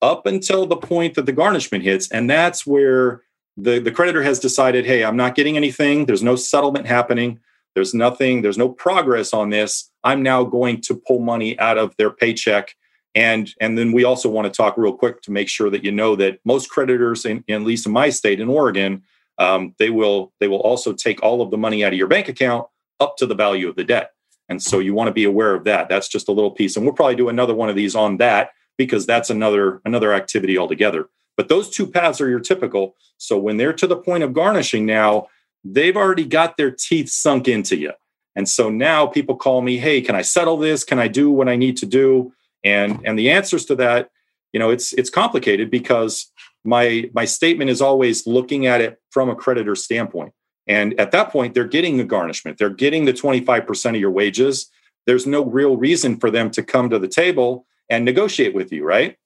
Up 0.02 0.26
until 0.26 0.66
the 0.66 0.76
point 0.76 1.14
that 1.14 1.26
the 1.26 1.32
garnishment 1.32 1.84
hits. 1.84 2.10
And 2.10 2.28
that's 2.28 2.66
where 2.66 3.22
the, 3.56 3.78
the 3.78 3.90
creditor 3.90 4.22
has 4.22 4.38
decided, 4.38 4.84
hey, 4.84 5.04
I'm 5.04 5.16
not 5.16 5.34
getting 5.34 5.56
anything. 5.56 6.06
There's 6.06 6.22
no 6.22 6.36
settlement 6.36 6.86
happening. 6.86 7.40
There's 7.74 7.94
nothing, 7.94 8.42
there's 8.42 8.58
no 8.58 8.68
progress 8.68 9.32
on 9.32 9.50
this. 9.50 9.90
I'm 10.02 10.22
now 10.22 10.44
going 10.44 10.80
to 10.82 10.94
pull 10.94 11.20
money 11.20 11.58
out 11.58 11.78
of 11.78 11.94
their 11.96 12.10
paycheck. 12.10 12.74
And, 13.14 13.50
and 13.60 13.78
then 13.78 13.92
we 13.92 14.04
also 14.04 14.28
want 14.28 14.46
to 14.46 14.54
talk 14.54 14.76
real 14.76 14.94
quick 14.94 15.22
to 15.22 15.30
make 15.30 15.48
sure 15.48 15.70
that 15.70 15.84
you 15.84 15.92
know 15.92 16.16
that 16.16 16.38
most 16.44 16.68
creditors, 16.68 17.24
in, 17.24 17.44
in 17.48 17.62
at 17.62 17.66
least 17.66 17.86
in 17.86 17.92
my 17.92 18.10
state, 18.10 18.40
in 18.40 18.48
Oregon, 18.48 19.02
um, 19.38 19.74
they 19.78 19.90
will 19.90 20.32
they 20.40 20.48
will 20.48 20.60
also 20.60 20.92
take 20.92 21.22
all 21.22 21.42
of 21.42 21.50
the 21.50 21.58
money 21.58 21.84
out 21.84 21.92
of 21.92 21.98
your 21.98 22.08
bank 22.08 22.28
account 22.28 22.66
up 23.00 23.16
to 23.18 23.26
the 23.26 23.34
value 23.34 23.68
of 23.68 23.76
the 23.76 23.84
debt. 23.84 24.12
And 24.48 24.62
so 24.62 24.78
you 24.78 24.94
want 24.94 25.08
to 25.08 25.12
be 25.12 25.24
aware 25.24 25.54
of 25.54 25.64
that. 25.64 25.88
That's 25.88 26.08
just 26.08 26.28
a 26.28 26.32
little 26.32 26.50
piece. 26.50 26.76
And 26.76 26.84
we'll 26.84 26.94
probably 26.94 27.16
do 27.16 27.28
another 27.28 27.54
one 27.54 27.68
of 27.68 27.76
these 27.76 27.96
on 27.96 28.18
that 28.18 28.50
because 28.78 29.06
that's 29.06 29.30
another 29.30 29.80
another 29.84 30.12
activity 30.12 30.56
altogether. 30.58 31.08
But 31.36 31.48
those 31.48 31.70
two 31.70 31.86
paths 31.86 32.20
are 32.20 32.28
your 32.28 32.40
typical. 32.40 32.96
So 33.18 33.38
when 33.38 33.56
they're 33.56 33.72
to 33.74 33.86
the 33.86 33.96
point 33.96 34.22
of 34.24 34.32
garnishing 34.32 34.86
now, 34.86 35.28
they've 35.64 35.96
already 35.96 36.24
got 36.24 36.56
their 36.56 36.70
teeth 36.70 37.10
sunk 37.10 37.48
into 37.48 37.76
you. 37.76 37.92
And 38.34 38.48
so 38.48 38.68
now 38.68 39.06
people 39.06 39.36
call 39.36 39.62
me, 39.62 39.78
"Hey, 39.78 40.00
can 40.00 40.14
I 40.14 40.22
settle 40.22 40.56
this? 40.56 40.84
Can 40.84 40.98
I 40.98 41.08
do 41.08 41.30
what 41.30 41.48
I 41.48 41.56
need 41.56 41.76
to 41.78 41.86
do?" 41.86 42.32
And 42.64 43.00
and 43.04 43.18
the 43.18 43.30
answers 43.30 43.64
to 43.66 43.74
that, 43.76 44.10
you 44.52 44.60
know, 44.60 44.70
it's 44.70 44.92
it's 44.92 45.10
complicated 45.10 45.70
because 45.70 46.30
my 46.64 47.10
my 47.14 47.24
statement 47.24 47.70
is 47.70 47.80
always 47.80 48.26
looking 48.26 48.66
at 48.66 48.80
it 48.80 49.00
from 49.10 49.30
a 49.30 49.34
creditor 49.34 49.74
standpoint. 49.74 50.32
And 50.66 50.98
at 50.98 51.12
that 51.12 51.30
point, 51.30 51.54
they're 51.54 51.64
getting 51.64 51.96
the 51.96 52.04
garnishment. 52.04 52.58
They're 52.58 52.70
getting 52.70 53.04
the 53.04 53.12
25% 53.12 53.90
of 53.90 53.96
your 53.96 54.10
wages. 54.10 54.70
There's 55.06 55.26
no 55.26 55.44
real 55.44 55.76
reason 55.76 56.18
for 56.18 56.30
them 56.30 56.50
to 56.50 56.62
come 56.62 56.90
to 56.90 56.98
the 56.98 57.08
table 57.08 57.66
and 57.88 58.04
negotiate 58.04 58.54
with 58.54 58.72
you, 58.72 58.84
right? 58.84 59.16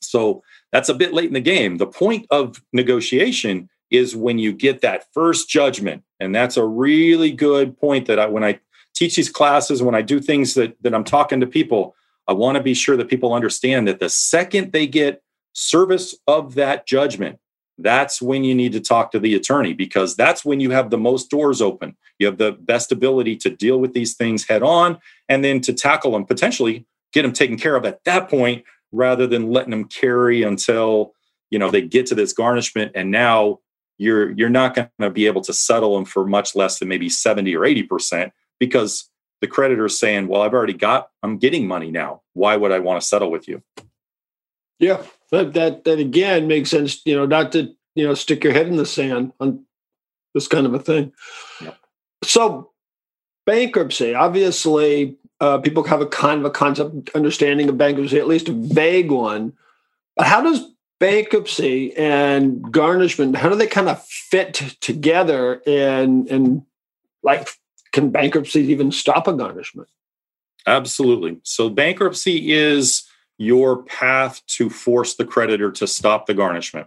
So 0.00 0.42
that's 0.72 0.88
a 0.88 0.94
bit 0.94 1.14
late 1.14 1.28
in 1.28 1.34
the 1.34 1.40
game. 1.40 1.78
The 1.78 1.86
point 1.86 2.26
of 2.30 2.62
negotiation 2.72 3.70
is 3.90 4.14
when 4.14 4.38
you 4.38 4.52
get 4.52 4.82
that 4.82 5.06
first 5.12 5.48
judgment. 5.48 6.02
And 6.20 6.34
that's 6.34 6.56
a 6.56 6.66
really 6.66 7.30
good 7.30 7.78
point 7.78 8.06
that 8.06 8.18
I, 8.18 8.26
when 8.26 8.44
I 8.44 8.60
teach 8.94 9.16
these 9.16 9.30
classes, 9.30 9.82
when 9.82 9.94
I 9.94 10.02
do 10.02 10.20
things 10.20 10.54
that, 10.54 10.76
that 10.82 10.94
I'm 10.94 11.04
talking 11.04 11.40
to 11.40 11.46
people, 11.46 11.94
I 12.26 12.32
want 12.32 12.56
to 12.56 12.62
be 12.62 12.74
sure 12.74 12.96
that 12.96 13.08
people 13.08 13.34
understand 13.34 13.88
that 13.88 14.00
the 14.00 14.08
second 14.08 14.72
they 14.72 14.86
get 14.86 15.22
service 15.52 16.14
of 16.26 16.54
that 16.54 16.86
judgment, 16.86 17.38
that's 17.78 18.22
when 18.22 18.44
you 18.44 18.54
need 18.54 18.72
to 18.72 18.80
talk 18.80 19.10
to 19.12 19.18
the 19.18 19.34
attorney 19.34 19.72
because 19.72 20.14
that's 20.14 20.44
when 20.44 20.60
you 20.60 20.70
have 20.70 20.90
the 20.90 20.98
most 20.98 21.30
doors 21.30 21.60
open. 21.60 21.96
You 22.18 22.26
have 22.26 22.38
the 22.38 22.52
best 22.52 22.92
ability 22.92 23.36
to 23.38 23.50
deal 23.50 23.78
with 23.78 23.94
these 23.94 24.14
things 24.14 24.46
head 24.46 24.62
on 24.62 24.98
and 25.28 25.44
then 25.44 25.60
to 25.62 25.72
tackle 25.72 26.12
them, 26.12 26.24
potentially 26.24 26.86
get 27.12 27.22
them 27.22 27.32
taken 27.32 27.56
care 27.56 27.76
of 27.76 27.84
at 27.84 28.04
that 28.04 28.28
point 28.28 28.64
rather 28.92 29.26
than 29.26 29.50
letting 29.50 29.70
them 29.70 29.84
carry 29.84 30.42
until 30.42 31.14
you 31.50 31.58
know 31.58 31.70
they 31.70 31.82
get 31.82 32.06
to 32.06 32.14
this 32.14 32.32
garnishment 32.32 32.92
and 32.94 33.10
now 33.10 33.58
you're 33.98 34.32
you're 34.32 34.48
not 34.48 34.74
going 34.74 34.88
to 35.00 35.10
be 35.10 35.26
able 35.26 35.40
to 35.42 35.52
settle 35.52 35.94
them 35.94 36.04
for 36.04 36.26
much 36.26 36.54
less 36.54 36.78
than 36.78 36.88
maybe 36.88 37.08
70 37.08 37.54
or 37.56 37.64
80 37.64 37.82
percent 37.84 38.32
because 38.58 39.08
the 39.40 39.46
creditor 39.46 39.86
is 39.86 39.98
saying 39.98 40.26
well 40.26 40.42
i've 40.42 40.54
already 40.54 40.72
got 40.72 41.08
i'm 41.22 41.38
getting 41.38 41.66
money 41.66 41.90
now. 41.90 42.22
Why 42.32 42.56
would 42.56 42.72
i 42.72 42.78
want 42.78 43.00
to 43.00 43.06
settle 43.06 43.30
with 43.30 43.48
you? 43.48 43.62
Yeah 44.78 45.02
that 45.34 45.52
that 45.54 45.84
that 45.84 45.98
again 45.98 46.46
makes 46.46 46.70
sense 46.70 47.04
you 47.04 47.14
know 47.14 47.26
not 47.26 47.52
to 47.52 47.74
you 47.94 48.06
know 48.06 48.14
stick 48.14 48.42
your 48.44 48.52
head 48.52 48.66
in 48.66 48.76
the 48.76 48.86
sand 48.86 49.32
on 49.40 49.64
this 50.34 50.48
kind 50.48 50.66
of 50.66 50.74
a 50.74 50.78
thing. 50.78 51.12
Yeah. 51.60 51.74
so 52.22 52.70
bankruptcy 53.46 54.14
obviously 54.14 55.16
uh, 55.40 55.58
people 55.58 55.82
have 55.84 56.00
a 56.00 56.06
kind 56.06 56.40
of 56.40 56.46
a 56.46 56.50
concept 56.50 57.10
understanding 57.14 57.68
of 57.68 57.76
bankruptcy 57.76 58.18
at 58.18 58.26
least 58.26 58.48
a 58.48 58.52
vague 58.52 59.10
one. 59.10 59.52
But 60.16 60.26
how 60.26 60.40
does 60.40 60.70
bankruptcy 61.00 61.94
and 61.96 62.72
garnishment 62.72 63.36
how 63.36 63.48
do 63.48 63.56
they 63.56 63.66
kind 63.66 63.88
of 63.88 64.02
fit 64.04 64.54
together 64.80 65.60
and 65.66 66.28
and 66.28 66.62
like 67.22 67.48
can 67.92 68.10
bankruptcy 68.10 68.60
even 68.60 68.90
stop 68.90 69.28
a 69.28 69.32
garnishment? 69.32 69.88
Absolutely. 70.66 71.38
So 71.42 71.68
bankruptcy 71.68 72.52
is 72.52 73.04
your 73.38 73.82
path 73.82 74.42
to 74.46 74.70
force 74.70 75.14
the 75.14 75.24
creditor 75.24 75.70
to 75.72 75.86
stop 75.86 76.26
the 76.26 76.34
garnishment. 76.34 76.86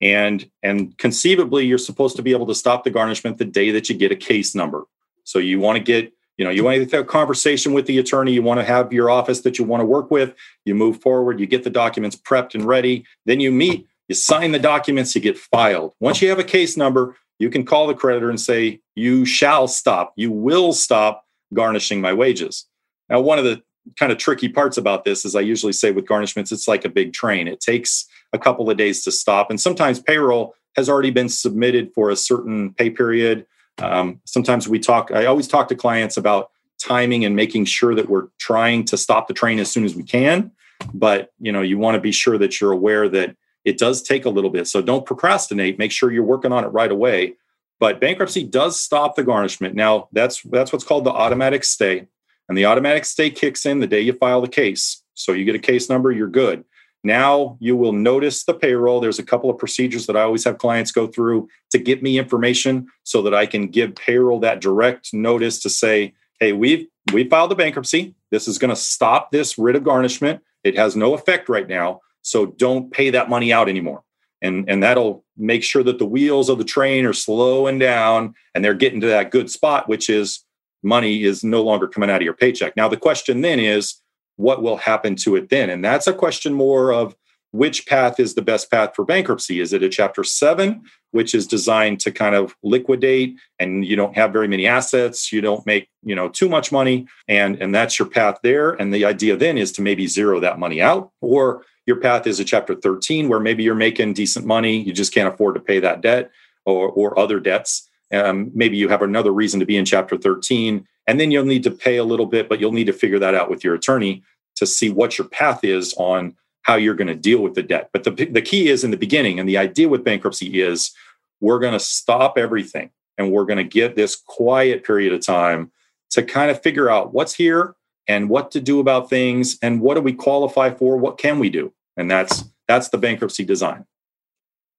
And 0.00 0.48
and 0.62 0.96
conceivably 0.98 1.64
you're 1.64 1.78
supposed 1.78 2.16
to 2.16 2.22
be 2.22 2.32
able 2.32 2.46
to 2.46 2.54
stop 2.54 2.84
the 2.84 2.90
garnishment 2.90 3.38
the 3.38 3.44
day 3.44 3.70
that 3.70 3.88
you 3.88 3.96
get 3.96 4.12
a 4.12 4.16
case 4.16 4.54
number. 4.54 4.84
So 5.24 5.38
you 5.38 5.58
want 5.58 5.78
to 5.78 5.82
get 5.82 6.12
you 6.36 6.44
know 6.44 6.50
you 6.50 6.64
want 6.64 6.76
to 6.76 6.96
have 6.96 7.04
a 7.04 7.08
conversation 7.08 7.72
with 7.72 7.86
the 7.86 7.98
attorney 7.98 8.32
you 8.32 8.42
want 8.42 8.60
to 8.60 8.64
have 8.64 8.92
your 8.92 9.10
office 9.10 9.40
that 9.42 9.58
you 9.58 9.64
want 9.64 9.80
to 9.80 9.86
work 9.86 10.10
with 10.10 10.34
you 10.64 10.74
move 10.74 11.00
forward 11.00 11.40
you 11.40 11.46
get 11.46 11.64
the 11.64 11.70
documents 11.70 12.16
prepped 12.16 12.54
and 12.54 12.64
ready 12.64 13.04
then 13.24 13.40
you 13.40 13.50
meet 13.50 13.86
you 14.08 14.14
sign 14.14 14.52
the 14.52 14.58
documents 14.58 15.16
you 15.16 15.20
get 15.20 15.36
filed. 15.36 15.92
Once 15.98 16.22
you 16.22 16.28
have 16.28 16.38
a 16.38 16.44
case 16.44 16.76
number 16.76 17.16
you 17.38 17.50
can 17.50 17.64
call 17.64 17.86
the 17.86 17.94
creditor 17.94 18.30
and 18.30 18.40
say 18.40 18.80
you 18.94 19.24
shall 19.24 19.66
stop 19.66 20.12
you 20.16 20.30
will 20.30 20.72
stop 20.72 21.24
garnishing 21.54 22.00
my 22.00 22.12
wages. 22.12 22.66
Now 23.08 23.20
one 23.20 23.38
of 23.38 23.44
the 23.44 23.62
kind 23.98 24.10
of 24.10 24.18
tricky 24.18 24.48
parts 24.48 24.76
about 24.76 25.04
this 25.04 25.24
is 25.24 25.34
i 25.34 25.40
usually 25.40 25.72
say 25.72 25.90
with 25.90 26.06
garnishments 26.06 26.52
it's 26.52 26.68
like 26.68 26.84
a 26.84 26.88
big 26.88 27.12
train 27.12 27.46
it 27.46 27.60
takes 27.60 28.06
a 28.32 28.38
couple 28.38 28.68
of 28.68 28.76
days 28.76 29.04
to 29.04 29.12
stop 29.12 29.50
and 29.50 29.60
sometimes 29.60 30.00
payroll 30.00 30.54
has 30.74 30.88
already 30.88 31.10
been 31.10 31.28
submitted 31.28 31.92
for 31.94 32.10
a 32.10 32.16
certain 32.16 32.72
pay 32.74 32.90
period 32.90 33.46
um, 33.78 34.20
sometimes 34.24 34.68
we 34.68 34.78
talk, 34.78 35.10
I 35.12 35.26
always 35.26 35.48
talk 35.48 35.68
to 35.68 35.74
clients 35.74 36.16
about 36.16 36.50
timing 36.82 37.24
and 37.24 37.36
making 37.36 37.64
sure 37.66 37.94
that 37.94 38.08
we're 38.08 38.28
trying 38.38 38.84
to 38.86 38.96
stop 38.96 39.28
the 39.28 39.34
train 39.34 39.58
as 39.58 39.70
soon 39.70 39.84
as 39.84 39.94
we 39.94 40.02
can. 40.02 40.50
But 40.92 41.32
you 41.40 41.52
know, 41.52 41.62
you 41.62 41.78
want 41.78 41.94
to 41.94 42.00
be 42.00 42.12
sure 42.12 42.38
that 42.38 42.60
you're 42.60 42.72
aware 42.72 43.08
that 43.08 43.36
it 43.64 43.78
does 43.78 44.02
take 44.02 44.24
a 44.24 44.30
little 44.30 44.50
bit. 44.50 44.66
So 44.68 44.82
don't 44.82 45.06
procrastinate. 45.06 45.78
Make 45.78 45.90
sure 45.90 46.12
you're 46.12 46.22
working 46.22 46.52
on 46.52 46.64
it 46.64 46.68
right 46.68 46.90
away. 46.90 47.34
But 47.78 48.00
bankruptcy 48.00 48.44
does 48.44 48.78
stop 48.78 49.16
the 49.16 49.24
garnishment. 49.24 49.74
Now 49.74 50.08
that's 50.12 50.42
that's 50.42 50.72
what's 50.72 50.84
called 50.84 51.04
the 51.04 51.10
automatic 51.10 51.64
stay. 51.64 52.06
And 52.48 52.56
the 52.56 52.66
automatic 52.66 53.04
stay 53.04 53.30
kicks 53.30 53.66
in 53.66 53.80
the 53.80 53.86
day 53.86 54.00
you 54.00 54.12
file 54.12 54.40
the 54.40 54.48
case. 54.48 55.02
So 55.14 55.32
you 55.32 55.44
get 55.44 55.54
a 55.54 55.60
case 55.60 55.88
number, 55.88 56.12
you're 56.12 56.28
good. 56.28 56.64
Now 57.02 57.56
you 57.60 57.76
will 57.76 57.92
notice 57.92 58.44
the 58.44 58.54
payroll. 58.54 59.00
There's 59.00 59.18
a 59.18 59.24
couple 59.24 59.48
of 59.48 59.58
procedures 59.58 60.06
that 60.06 60.16
I 60.16 60.22
always 60.22 60.44
have 60.44 60.58
clients 60.58 60.90
go 60.90 61.06
through 61.06 61.48
to 61.70 61.78
get 61.78 62.02
me 62.02 62.18
information 62.18 62.88
so 63.04 63.22
that 63.22 63.34
I 63.34 63.46
can 63.46 63.68
give 63.68 63.94
payroll 63.94 64.40
that 64.40 64.60
direct 64.60 65.12
notice 65.12 65.60
to 65.62 65.70
say, 65.70 66.14
hey, 66.40 66.52
we've 66.52 66.86
we 67.12 67.28
filed 67.28 67.52
a 67.52 67.54
bankruptcy. 67.54 68.14
This 68.30 68.48
is 68.48 68.58
going 68.58 68.70
to 68.74 68.80
stop 68.80 69.30
this 69.30 69.56
writ 69.56 69.76
of 69.76 69.84
garnishment. 69.84 70.42
It 70.64 70.76
has 70.76 70.96
no 70.96 71.14
effect 71.14 71.48
right 71.48 71.68
now. 71.68 72.00
So 72.22 72.46
don't 72.46 72.90
pay 72.90 73.10
that 73.10 73.30
money 73.30 73.52
out 73.52 73.68
anymore. 73.68 74.02
And, 74.42 74.68
and 74.68 74.82
that'll 74.82 75.24
make 75.36 75.62
sure 75.62 75.84
that 75.84 75.98
the 75.98 76.06
wheels 76.06 76.48
of 76.48 76.58
the 76.58 76.64
train 76.64 77.06
are 77.06 77.12
slowing 77.12 77.78
down 77.78 78.34
and 78.54 78.64
they're 78.64 78.74
getting 78.74 79.00
to 79.00 79.06
that 79.06 79.30
good 79.30 79.50
spot, 79.50 79.88
which 79.88 80.10
is 80.10 80.44
money 80.82 81.24
is 81.24 81.42
no 81.42 81.62
longer 81.62 81.88
coming 81.88 82.10
out 82.10 82.16
of 82.16 82.24
your 82.24 82.34
paycheck. 82.34 82.76
Now, 82.76 82.88
the 82.88 82.96
question 82.96 83.40
then 83.40 83.58
is, 83.58 84.00
what 84.36 84.62
will 84.62 84.76
happen 84.76 85.16
to 85.16 85.36
it 85.36 85.48
then? 85.48 85.70
And 85.70 85.84
that's 85.84 86.06
a 86.06 86.12
question 86.12 86.52
more 86.52 86.92
of 86.92 87.16
which 87.52 87.86
path 87.86 88.20
is 88.20 88.34
the 88.34 88.42
best 88.42 88.70
path 88.70 88.90
for 88.94 89.04
bankruptcy? 89.04 89.60
Is 89.60 89.72
it 89.72 89.82
a 89.82 89.88
chapter 89.88 90.22
seven, 90.22 90.82
which 91.12 91.34
is 91.34 91.46
designed 91.46 92.00
to 92.00 92.12
kind 92.12 92.34
of 92.34 92.54
liquidate 92.62 93.36
and 93.58 93.84
you 93.84 93.96
don't 93.96 94.14
have 94.14 94.32
very 94.32 94.46
many 94.46 94.66
assets, 94.66 95.32
you 95.32 95.40
don't 95.40 95.64
make, 95.64 95.88
you 96.02 96.14
know, 96.14 96.28
too 96.28 96.48
much 96.48 96.70
money, 96.70 97.06
and, 97.28 97.60
and 97.62 97.74
that's 97.74 97.98
your 97.98 98.08
path 98.08 98.38
there. 98.42 98.72
And 98.72 98.92
the 98.92 99.06
idea 99.06 99.36
then 99.36 99.56
is 99.56 99.72
to 99.72 99.82
maybe 99.82 100.06
zero 100.06 100.38
that 100.40 100.58
money 100.58 100.82
out. 100.82 101.12
Or 101.22 101.64
your 101.86 101.96
path 101.96 102.26
is 102.26 102.40
a 102.40 102.44
chapter 102.44 102.74
13 102.74 103.28
where 103.28 103.40
maybe 103.40 103.62
you're 103.62 103.74
making 103.74 104.12
decent 104.12 104.44
money, 104.44 104.82
you 104.82 104.92
just 104.92 105.14
can't 105.14 105.32
afford 105.32 105.54
to 105.54 105.60
pay 105.60 105.80
that 105.80 106.02
debt 106.02 106.30
or, 106.66 106.90
or 106.90 107.18
other 107.18 107.40
debts. 107.40 107.88
Um, 108.12 108.50
maybe 108.54 108.76
you 108.76 108.88
have 108.88 109.02
another 109.02 109.32
reason 109.32 109.60
to 109.60 109.66
be 109.66 109.76
in 109.76 109.84
chapter 109.84 110.16
13 110.16 110.86
and 111.08 111.18
then 111.20 111.30
you'll 111.30 111.44
need 111.44 111.64
to 111.64 111.70
pay 111.72 111.96
a 111.96 112.04
little 112.04 112.26
bit 112.26 112.48
but 112.48 112.60
you'll 112.60 112.72
need 112.72 112.86
to 112.86 112.92
figure 112.92 113.18
that 113.18 113.34
out 113.34 113.50
with 113.50 113.64
your 113.64 113.74
attorney 113.74 114.22
to 114.54 114.66
see 114.66 114.90
what 114.90 115.18
your 115.18 115.26
path 115.28 115.64
is 115.64 115.92
on 115.94 116.36
how 116.62 116.74
you're 116.74 116.94
going 116.94 117.06
to 117.06 117.14
deal 117.14 117.40
with 117.40 117.54
the 117.54 117.62
debt. 117.62 117.90
But 117.92 118.04
the, 118.04 118.10
the 118.10 118.42
key 118.42 118.68
is 118.68 118.82
in 118.82 118.90
the 118.90 118.96
beginning 118.96 119.38
and 119.38 119.48
the 119.48 119.56
idea 119.56 119.88
with 119.88 120.04
bankruptcy 120.04 120.60
is 120.60 120.92
we're 121.40 121.60
going 121.60 121.74
to 121.74 121.80
stop 121.80 122.38
everything 122.38 122.90
and 123.18 123.30
we're 123.30 123.44
going 123.44 123.58
to 123.58 123.64
get 123.64 123.94
this 123.94 124.16
quiet 124.16 124.84
period 124.84 125.12
of 125.12 125.20
time 125.20 125.70
to 126.10 126.22
kind 126.22 126.50
of 126.50 126.62
figure 126.62 126.90
out 126.90 127.12
what's 127.12 127.34
here 127.34 127.76
and 128.08 128.28
what 128.28 128.50
to 128.52 128.60
do 128.60 128.80
about 128.80 129.10
things 129.10 129.58
and 129.62 129.80
what 129.80 129.94
do 129.94 130.00
we 130.00 130.12
qualify 130.12 130.70
for 130.70 130.96
what 130.96 131.18
can 131.18 131.38
we 131.38 131.50
do? 131.50 131.72
And 131.96 132.10
that's 132.10 132.44
that's 132.68 132.88
the 132.88 132.98
bankruptcy 132.98 133.44
design. 133.44 133.84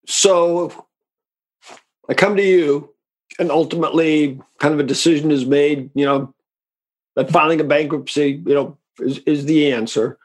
So 0.08 0.88
i 2.10 2.14
come 2.14 2.36
to 2.38 2.44
you 2.44 2.94
and 3.40 3.52
ultimately 3.52 4.40
kind 4.60 4.74
of 4.74 4.80
a 4.80 4.84
decision 4.84 5.32
is 5.32 5.46
made, 5.46 5.90
you 5.94 6.06
know, 6.06 6.34
that 7.16 7.32
filing 7.32 7.60
a 7.60 7.64
bankruptcy, 7.64 8.42
you 8.46 8.54
know, 8.54 8.78
is, 9.00 9.20
is 9.20 9.46
the 9.46 9.72
answer. 9.72 10.18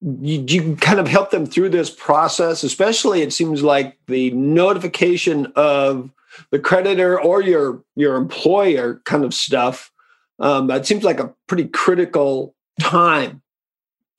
You, 0.00 0.44
you 0.46 0.76
kind 0.76 1.00
of 1.00 1.08
help 1.08 1.30
them 1.30 1.46
through 1.46 1.70
this 1.70 1.90
process, 1.90 2.62
especially 2.62 3.22
it 3.22 3.32
seems 3.32 3.62
like 3.62 3.98
the 4.06 4.30
notification 4.32 5.52
of 5.56 6.10
the 6.50 6.58
creditor 6.58 7.20
or 7.20 7.42
your 7.42 7.82
your 7.96 8.16
employer 8.16 9.00
kind 9.04 9.24
of 9.24 9.32
stuff. 9.32 9.90
Um, 10.40 10.66
that 10.66 10.84
seems 10.84 11.04
like 11.04 11.20
a 11.20 11.32
pretty 11.46 11.68
critical 11.68 12.54
time, 12.80 13.40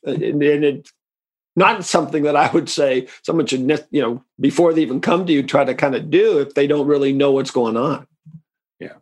and, 0.06 0.24
and 0.24 0.64
it 0.64 0.90
not 1.56 1.86
something 1.86 2.24
that 2.24 2.36
I 2.36 2.50
would 2.52 2.70
say 2.70 3.08
someone 3.22 3.46
should, 3.46 3.62
you 3.92 4.02
know, 4.02 4.24
before 4.40 4.74
they 4.74 4.82
even 4.82 5.02
come 5.02 5.26
to 5.26 5.34
you, 5.34 5.44
try 5.44 5.64
to 5.64 5.74
kind 5.74 5.96
of 5.96 6.10
do 6.10 6.40
if 6.40 6.54
they 6.54 6.68
don't 6.68 6.88
really 6.88 7.14
know 7.14 7.32
what's 7.32 7.52
going 7.52 7.78
on. 7.78 8.08
Yeah, 8.80 8.94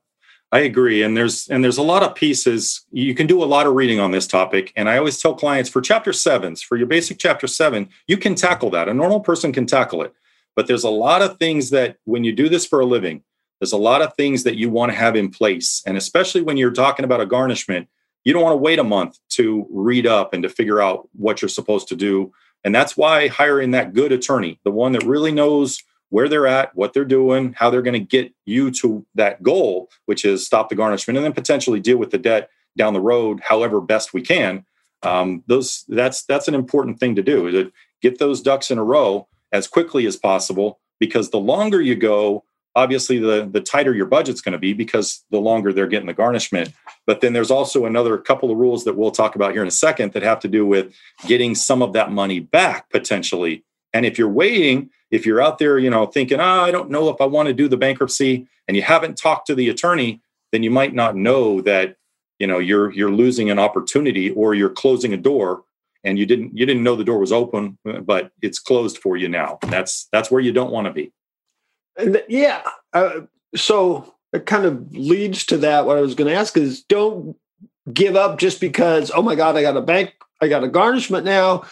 I 0.52 0.60
agree. 0.60 1.02
And 1.02 1.18
there's 1.18 1.48
and 1.48 1.64
there's 1.64 1.78
a 1.78 1.84
lot 1.84 2.04
of 2.04 2.16
pieces 2.16 2.86
you 2.92 3.16
can 3.16 3.28
do 3.28 3.44
a 3.44 3.46
lot 3.46 3.66
of 3.66 3.74
reading 3.74 4.00
on 4.00 4.12
this 4.12 4.28
topic. 4.28 4.72
And 4.76 4.90
I 4.90 4.98
always 4.98 5.22
tell 5.22 5.34
clients 5.34 5.70
for 5.70 5.82
chapter 5.82 6.14
sevens, 6.14 6.62
for 6.62 6.78
your 6.78 6.88
basic 6.88 7.18
chapter 7.18 7.48
seven, 7.48 7.90
you 8.08 8.18
can 8.18 8.36
tackle 8.36 8.70
that. 8.72 8.90
A 8.90 8.94
normal 8.94 9.20
person 9.20 9.52
can 9.52 9.66
tackle 9.66 10.04
it. 10.04 10.14
But 10.56 10.68
there's 10.68 10.84
a 10.84 10.90
lot 10.90 11.22
of 11.22 11.38
things 11.38 11.72
that 11.72 11.98
when 12.06 12.24
you 12.24 12.32
do 12.32 12.48
this 12.48 12.66
for 12.66 12.80
a 12.80 12.86
living, 12.86 13.24
there's 13.60 13.72
a 13.72 13.78
lot 13.78 14.02
of 14.02 14.14
things 14.16 14.44
that 14.44 14.56
you 14.56 14.70
want 14.70 14.92
to 14.92 14.98
have 14.98 15.16
in 15.16 15.30
place. 15.32 15.82
And 15.88 15.98
especially 15.98 16.42
when 16.42 16.58
you're 16.58 16.72
talking 16.72 17.06
about 17.06 17.22
a 17.22 17.26
garnishment, 17.26 17.88
you 18.24 18.34
don't 18.34 18.44
want 18.44 18.54
to 18.54 18.58
wait 18.58 18.80
a 18.80 18.84
month 18.84 19.18
to 19.30 19.66
read 19.72 20.06
up 20.06 20.34
and 20.34 20.44
to 20.44 20.50
figure 20.50 20.82
out 20.82 21.10
what 21.14 21.42
you're 21.42 21.50
supposed 21.50 21.88
to 21.90 21.96
do. 21.96 22.32
And 22.64 22.74
that's 22.74 22.96
why 22.96 23.28
hiring 23.28 23.72
that 23.72 23.94
good 23.94 24.12
attorney, 24.12 24.60
the 24.64 24.72
one 24.72 24.94
that 24.94 25.06
really 25.06 25.32
knows 25.32 25.84
where 26.10 26.30
they're 26.30 26.48
at, 26.48 26.76
what 26.76 26.94
they're 26.94 27.04
doing, 27.04 27.54
how 27.54 27.70
they're 27.70 27.82
going 27.82 27.94
to 27.94 28.00
get 28.00 28.32
you 28.46 28.70
to 28.70 29.06
that 29.16 29.42
goal, 29.42 29.90
which 30.06 30.24
is 30.24 30.46
stop 30.46 30.70
the 30.70 30.76
garnishment 30.76 31.18
and 31.18 31.26
then 31.26 31.34
potentially 31.34 31.80
deal 31.80 31.98
with 31.98 32.12
the 32.12 32.18
debt 32.18 32.50
down 32.78 32.94
the 32.94 33.02
road, 33.02 33.42
however 33.44 33.82
best 33.82 34.14
we 34.14 34.22
can. 34.22 34.66
Um, 35.02 35.44
those 35.48 35.84
that's 35.88 36.24
that's 36.24 36.48
an 36.48 36.56
important 36.56 37.00
thing 37.00 37.16
to 37.16 37.22
do. 37.22 37.52
To 37.52 37.72
get 38.02 38.20
those 38.20 38.42
ducks 38.42 38.72
in 38.72 38.78
a 38.78 38.84
row 38.84 39.28
as 39.52 39.68
quickly 39.68 40.06
as 40.06 40.16
possible, 40.16 40.80
because 41.00 41.30
the 41.30 41.40
longer 41.40 41.82
you 41.82 41.96
go, 41.96 42.46
obviously 42.76 43.20
the 43.20 43.50
the 43.52 43.62
tighter 43.62 43.94
your 43.94 44.06
budget's 44.06 44.42
going 44.42 44.54
to 44.54 44.60
be 44.60 44.74
because 44.74 45.24
the 45.32 45.40
longer 45.40 45.74
they're 45.74 45.88
getting 45.88 46.08
the 46.08 46.14
garnishment. 46.14 46.74
But 47.06 47.22
then 47.22 47.34
there's 47.34 47.52
also 47.52 47.86
another 47.86 48.18
couple 48.18 48.52
of 48.52 48.58
rules 48.58 48.84
that 48.86 48.96
we'll 48.96 49.12
talk 49.12 49.36
about 49.36 49.52
here 49.52 49.62
in 49.62 49.68
a 49.68 49.72
second 49.72 50.14
that 50.14 50.24
have 50.24 50.40
to 50.42 50.48
do 50.48 50.66
with 50.66 50.94
getting 51.28 51.56
some 51.56 51.82
of 51.82 51.94
that 51.94 52.12
money 52.12 52.40
back 52.40 52.90
potentially. 52.90 53.64
And 53.94 54.06
if 54.06 54.18
you're 54.18 54.30
waiting 54.30 54.90
if 55.12 55.28
you're 55.28 55.42
out 55.42 55.60
there 55.60 55.78
you 55.78 55.92
know 55.92 56.08
thinking 56.08 56.40
oh, 56.40 56.44
i 56.44 56.72
don't 56.72 56.90
know 56.90 57.08
if 57.10 57.22
i 57.22 57.26
want 57.26 57.48
to 57.48 57.54
do 57.54 57.68
the 57.68 57.78
bankruptcy 57.78 58.48
and 58.68 58.76
you 58.76 58.82
haven't 58.82 59.16
talked 59.16 59.46
to 59.46 59.54
the 59.54 59.70
attorney 59.70 60.20
then 60.52 60.64
you 60.64 60.72
might 60.72 60.96
not 60.96 61.16
know 61.16 61.62
that 61.62 61.98
you 62.40 62.48
know 62.48 62.58
you're 62.58 62.92
you're 62.94 63.12
losing 63.12 63.52
an 63.52 63.60
opportunity 63.60 64.32
or 64.32 64.56
you're 64.56 64.70
closing 64.70 65.14
a 65.14 65.18
door 65.18 65.64
and 66.04 66.20
you 66.20 66.26
didn't 66.26 66.56
you 66.58 66.66
didn't 66.66 66.84
know 66.84 66.96
the 66.96 67.04
door 67.04 67.20
was 67.20 67.32
open 67.32 67.78
but 68.02 68.32
it's 68.42 68.60
closed 68.60 68.98
for 68.98 69.18
you 69.18 69.30
now. 69.30 69.58
That's 69.64 70.08
that's 70.12 70.30
where 70.30 70.42
you 70.42 70.52
don't 70.52 70.72
want 70.72 70.88
to 70.88 70.94
be 70.94 71.12
yeah. 72.28 72.64
Uh, 72.94 73.22
so 73.56 74.14
it 74.32 74.46
kind 74.46 74.66
of 74.66 74.92
leads 74.96 75.46
to 75.46 75.58
that. 75.60 75.86
What 75.86 75.98
I 75.98 76.02
was 76.02 76.16
going 76.16 76.30
to 76.30 76.36
ask 76.36 76.58
is 76.58 76.84
don't 76.84 77.36
give 77.92 78.16
up 78.16 78.40
just 78.40 78.60
because, 78.60 79.12
oh 79.14 79.22
my 79.22 79.36
God, 79.36 79.56
I 79.56 79.62
got 79.62 79.78
a 79.78 79.82
bank, 79.82 80.14
I 80.42 80.48
got 80.48 80.64
a 80.64 80.68
garnishment 80.68 81.26
now. 81.26 81.64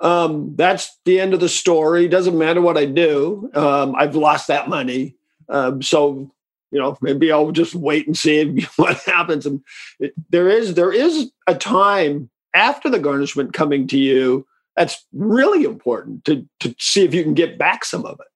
Um, 0.00 0.54
that's 0.56 0.96
the 1.04 1.20
end 1.20 1.34
of 1.34 1.40
the 1.40 1.48
story. 1.48 2.08
Doesn't 2.08 2.38
matter 2.38 2.60
what 2.60 2.78
I 2.78 2.86
do. 2.86 3.50
Um, 3.54 3.94
I've 3.96 4.16
lost 4.16 4.46
that 4.48 4.68
money. 4.68 5.16
Um, 5.48 5.82
so, 5.82 6.30
you 6.70 6.78
know, 6.78 6.96
maybe 7.00 7.32
I'll 7.32 7.50
just 7.50 7.74
wait 7.74 8.06
and 8.06 8.16
see 8.16 8.66
what 8.76 8.98
happens. 9.00 9.46
And 9.46 9.62
it, 9.98 10.12
there 10.30 10.48
is 10.48 10.74
there 10.74 10.92
is 10.92 11.30
a 11.46 11.54
time 11.54 12.30
after 12.54 12.88
the 12.88 12.98
garnishment 12.98 13.52
coming 13.52 13.86
to 13.88 13.98
you 13.98 14.46
that's 14.76 15.04
really 15.12 15.64
important 15.64 16.24
to 16.26 16.46
to 16.60 16.74
see 16.78 17.04
if 17.04 17.12
you 17.12 17.22
can 17.22 17.34
get 17.34 17.58
back 17.58 17.84
some 17.84 18.04
of 18.04 18.18
it 18.20 18.26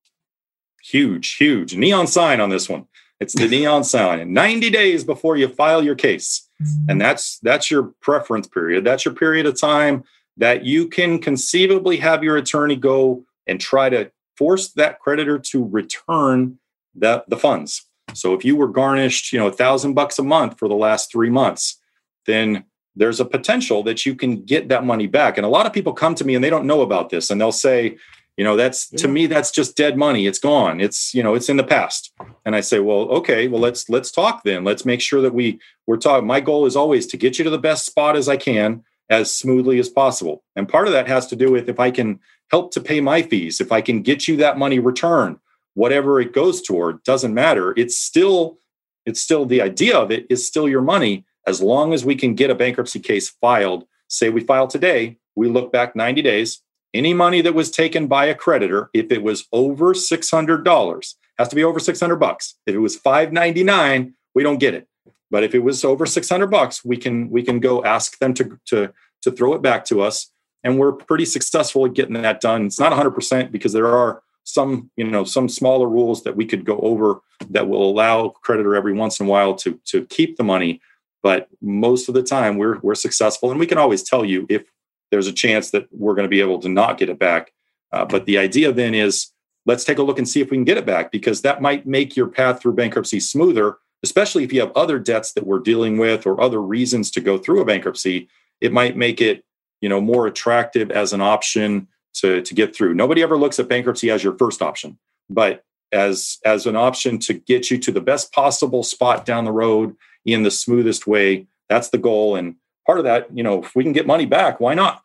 huge, 0.85 1.37
huge 1.37 1.76
neon 1.76 2.07
sign 2.07 2.41
on 2.41 2.50
this 2.50 2.69
one. 2.69 2.87
It's 3.21 3.35
the 3.35 3.49
neon 3.49 3.85
sign. 3.95 4.33
90 4.33 4.71
days 4.71 5.05
before 5.05 5.37
you 5.37 5.49
file 5.49 5.83
your 5.83 5.95
case. 5.95 6.49
And 6.61 6.69
mm-hmm. 6.69 6.99
that's 6.99 7.38
that's 7.41 7.71
your 7.71 7.95
preference 8.00 8.47
period. 8.47 8.85
That's 8.85 9.05
your 9.05 9.14
period 9.14 9.47
of 9.47 9.61
time 9.61 10.05
that 10.37 10.64
you 10.64 10.88
can 10.88 11.19
conceivably 11.19 11.97
have 11.99 12.25
your 12.25 12.37
attorney 12.37 12.76
go 12.76 13.25
and 13.47 13.61
try 13.61 13.88
to 13.88 14.11
force 14.37 14.73
that 14.73 14.99
creditor 14.99 15.38
to 15.38 15.64
return 15.64 16.59
the, 16.95 17.25
the 17.29 17.37
funds. 17.37 17.87
So 18.14 18.35
if 18.35 18.45
you 18.45 18.57
were 18.57 18.69
garnished, 18.69 19.33
you 19.33 19.38
know, 19.38 19.47
a 19.47 19.53
thousand 19.53 19.95
bucks 19.95 20.19
a 20.19 20.23
month 20.23 20.59
for 20.59 20.69
the 20.69 20.75
last 20.75 21.11
three 21.11 21.31
months, 21.31 21.81
then 22.26 22.64
there's 22.97 23.21
a 23.21 23.25
potential 23.25 23.83
that 23.85 24.07
you 24.07 24.14
can 24.14 24.45
get 24.45 24.69
that 24.69 24.85
money 24.85 25.07
back. 25.07 25.37
And 25.37 25.45
a 25.45 25.49
lot 25.49 25.67
of 25.67 25.73
people 25.73 25.93
come 25.93 26.14
to 26.17 26.25
me 26.25 26.35
and 26.35 26.43
they 26.43 26.50
don't 26.50 26.67
know 26.67 26.83
about 26.83 27.11
this 27.11 27.31
and 27.31 27.41
they'll 27.41 27.53
say, 27.53 27.97
you 28.37 28.45
know 28.45 28.57
that's 28.57 28.88
to 28.91 29.09
me 29.09 29.26
that's 29.26 29.50
just 29.50 29.76
dead 29.76 29.97
money. 29.97 30.26
It's 30.26 30.38
gone. 30.38 30.81
It's 30.81 31.14
you 31.14 31.23
know 31.23 31.35
it's 31.35 31.49
in 31.49 31.57
the 31.57 31.64
past. 31.64 32.12
And 32.45 32.57
i 32.57 32.61
say 32.61 32.81
well 32.81 33.09
okay 33.19 33.49
well 33.49 33.61
let's 33.61 33.88
let's 33.88 34.11
talk 34.11 34.43
then. 34.43 34.64
Let's 34.64 34.85
make 34.85 35.00
sure 35.00 35.21
that 35.23 35.35
we 35.35 35.61
we're 35.87 35.97
talking 35.97 36.26
my 36.26 36.41
goal 36.41 36.67
is 36.67 36.76
always 36.76 37.07
to 37.09 37.17
get 37.17 37.38
you 37.38 37.45
to 37.45 37.50
the 37.50 37.59
best 37.59 37.87
spot 37.87 38.17
as 38.17 38.29
i 38.29 38.37
can 38.37 38.85
as 39.11 39.35
smoothly 39.35 39.79
as 39.79 39.88
possible. 39.88 40.43
And 40.57 40.69
part 40.69 40.87
of 40.87 40.95
that 40.95 41.09
has 41.09 41.26
to 41.29 41.37
do 41.37 41.53
with 41.53 41.69
if 41.69 41.79
i 41.79 41.91
can 41.91 42.21
help 42.50 42.73
to 42.73 42.81
pay 42.81 43.00
my 43.00 43.23
fees 43.23 43.61
if 43.61 43.73
i 43.73 43.81
can 43.81 44.03
get 44.03 44.29
you 44.29 44.37
that 44.38 44.59
money 44.59 44.79
returned 44.79 45.38
whatever 45.75 46.21
it 46.21 46.33
goes 46.33 46.62
toward 46.62 47.03
doesn't 47.03 47.35
matter. 47.35 47.75
It's 47.77 47.97
still 47.97 48.59
it's 49.07 49.20
still 49.20 49.44
the 49.44 49.61
idea 49.61 49.97
of 49.99 50.11
it 50.11 50.27
is 50.31 50.47
still 50.47 50.68
your 50.68 50.81
money. 50.81 51.27
As 51.47 51.61
long 51.61 51.92
as 51.92 52.07
we 52.07 52.16
can 52.16 52.35
get 52.35 52.51
a 52.51 52.55
bankruptcy 52.55 53.01
case 53.01 53.29
filed 53.29 53.87
say 54.09 54.31
we 54.31 54.40
file 54.40 54.66
today 54.66 55.18
we 55.35 55.49
look 55.49 55.73
back 55.73 55.97
90 55.97 56.23
days 56.23 56.61
any 56.94 57.12
money 57.12 57.40
that 57.42 57.54
was 57.54 57.70
taken 57.70 58.07
by 58.07 58.26
a 58.26 58.35
creditor, 58.35 58.90
if 58.94 59.11
it 59.11 59.22
was 59.22 59.46
over 59.52 59.92
$600, 59.92 61.14
has 61.38 61.48
to 61.48 61.57
be 61.57 61.64
over 61.64 61.80
600 61.80 62.16
bucks. 62.16 62.54
If 62.66 62.74
it 62.74 62.78
was 62.78 62.96
599, 62.96 64.14
we 64.35 64.42
don't 64.42 64.59
get 64.59 64.74
it. 64.74 64.88
But 65.30 65.42
if 65.42 65.54
it 65.54 65.59
was 65.61 65.85
over 65.85 66.07
600 66.07 66.46
bucks, 66.46 66.85
we 66.85 66.96
can 66.96 67.28
we 67.28 67.42
can 67.42 67.59
go 67.59 67.85
ask 67.85 68.18
them 68.18 68.35
to 68.35 68.59
to 68.66 68.92
to 69.22 69.33
throw 69.33 69.54
it 69.54 69.62
back 69.62 69.85
to 69.87 70.00
us 70.00 70.30
and 70.64 70.78
we're 70.78 70.92
pretty 70.92 71.26
successful 71.26 71.85
at 71.85 71.92
getting 71.92 72.14
that 72.14 72.40
done. 72.40 72.66
It's 72.66 72.80
not 72.80 72.92
100% 72.92 73.52
because 73.52 73.74
there 73.74 73.87
are 73.87 74.22
some, 74.44 74.90
you 74.96 75.04
know, 75.04 75.24
some 75.24 75.48
smaller 75.48 75.88
rules 75.88 76.24
that 76.24 76.37
we 76.37 76.46
could 76.46 76.64
go 76.64 76.78
over 76.78 77.20
that 77.50 77.68
will 77.68 77.88
allow 77.88 78.30
creditor 78.42 78.74
every 78.74 78.94
once 78.94 79.20
in 79.20 79.26
a 79.26 79.28
while 79.28 79.54
to 79.57 79.78
to 79.87 80.07
keep 80.07 80.37
the 80.37 80.44
money, 80.44 80.80
but 81.22 81.48
most 81.61 82.09
of 82.09 82.14
the 82.14 82.22
time 82.22 82.57
we're 82.57 82.78
we're 82.80 82.94
successful 82.94 83.50
and 83.50 83.61
we 83.61 83.66
can 83.66 83.78
always 83.78 84.02
tell 84.02 84.24
you 84.24 84.46
if 84.48 84.64
there's 85.11 85.27
a 85.27 85.33
chance 85.33 85.71
that 85.71 85.87
we're 85.90 86.14
going 86.14 86.25
to 86.25 86.31
be 86.31 86.40
able 86.40 86.59
to 86.61 86.69
not 86.69 86.99
get 86.99 87.09
it 87.09 87.19
back. 87.19 87.53
Uh, 87.93 88.05
but 88.05 88.27
the 88.27 88.38
idea 88.38 88.73
then 88.73 88.95
is 88.95 89.29
let's 89.67 89.85
take 89.85 89.99
a 89.99 90.03
look 90.03 90.19
and 90.19 90.29
see 90.29 90.40
if 90.40 90.51
we 90.51 90.57
can 90.57 90.64
get 90.64 90.79
it 90.79 90.87
back 90.87 91.12
because 91.12 91.43
that 91.43 91.62
might 91.62 91.87
make 91.87 92.17
your 92.17 92.27
path 92.27 92.61
through 92.61 92.75
bankruptcy 92.75 93.21
smoother, 93.21 93.77
especially 94.03 94.45
if 94.45 94.53
you 94.53 94.61
have 94.61 94.73
other 94.75 94.99
debts 94.99 95.33
that 95.33 95.47
we're 95.47 95.61
dealing 95.61 95.99
with 95.99 96.27
or 96.27 96.40
other 96.40 96.61
reasons 96.61 97.11
to 97.12 97.21
go 97.21 97.38
through 97.38 97.61
a 97.61 97.64
bankruptcy. 97.64 98.29
It 98.61 98.73
might 98.73 98.97
make 98.97 99.21
it 99.21 99.45
you 99.81 99.88
know 99.88 100.01
more 100.01 100.27
attractive 100.27 100.90
as 100.90 101.12
an 101.12 101.21
option 101.21 101.88
to, 102.14 102.40
to 102.40 102.55
get 102.55 102.75
through. 102.75 102.95
Nobody 102.95 103.23
ever 103.23 103.37
looks 103.37 103.59
at 103.59 103.69
bankruptcy 103.69 104.11
as 104.11 104.25
your 104.25 104.37
first 104.38 104.62
option, 104.62 104.99
but 105.29 105.64
as 105.93 106.38
as 106.45 106.67
an 106.67 106.77
option 106.77 107.19
to 107.21 107.35
get 107.35 107.71
you 107.71 107.79
to 107.79 107.93
the 107.93 108.01
best 108.01 108.33
possible 108.33 108.83
spot 108.83 109.25
down 109.25 109.45
the 109.45 109.53
road 109.53 109.95
in 110.25 110.43
the 110.43 110.51
smoothest 110.51 111.07
way. 111.07 111.47
That's 111.69 111.90
the 111.90 111.99
goal. 111.99 112.37
And 112.37 112.57
part 112.87 112.99
of 112.99 113.05
that, 113.05 113.29
you 113.37 113.42
know, 113.42 113.62
if 113.62 113.75
we 113.75 113.83
can 113.83 113.92
get 113.92 114.07
money 114.07 114.27
back, 114.27 114.61
why 114.61 114.75
not? 114.75 115.03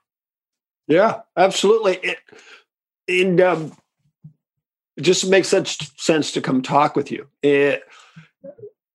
Yeah, 0.87 1.21
absolutely. 1.37 1.95
It, 1.97 2.17
and 3.07 3.39
um, 3.41 3.77
it 4.97 5.01
just 5.01 5.29
makes 5.29 5.47
such 5.47 5.97
sense 5.99 6.31
to 6.33 6.41
come 6.41 6.61
talk 6.61 6.95
with 6.95 7.11
you. 7.11 7.27
It, 7.41 7.83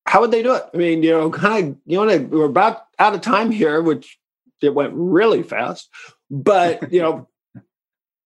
how 0.07 0.21
would 0.21 0.31
they 0.31 0.43
do 0.43 0.55
it? 0.55 0.65
I 0.73 0.77
mean, 0.77 1.03
you 1.03 1.11
know, 1.13 1.31
kind 1.31 1.73
of, 1.73 1.77
you 1.87 2.05
know, 2.05 2.19
we're 2.19 2.45
about 2.45 2.87
out 2.99 3.15
of 3.15 3.21
time 3.21 3.51
here, 3.51 3.81
which 3.81 4.19
it 4.61 4.75
went 4.75 4.93
really 4.95 5.43
fast. 5.43 5.89
But 6.31 6.93
you 6.93 7.01
know, 7.01 7.29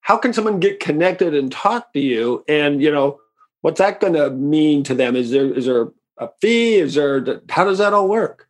how 0.00 0.16
can 0.16 0.32
someone 0.32 0.60
get 0.60 0.80
connected 0.80 1.34
and 1.34 1.52
talk 1.52 1.92
to 1.92 2.00
you? 2.00 2.44
And 2.48 2.82
you 2.82 2.90
know, 2.90 3.20
what's 3.60 3.78
that 3.78 4.00
going 4.00 4.14
to 4.14 4.30
mean 4.30 4.82
to 4.84 4.94
them? 4.94 5.16
Is 5.16 5.30
there 5.30 5.52
is 5.52 5.66
there 5.66 5.88
a 6.16 6.28
fee? 6.40 6.76
Is 6.76 6.94
there 6.94 7.42
how 7.48 7.64
does 7.64 7.78
that 7.78 7.92
all 7.92 8.08
work? 8.08 8.47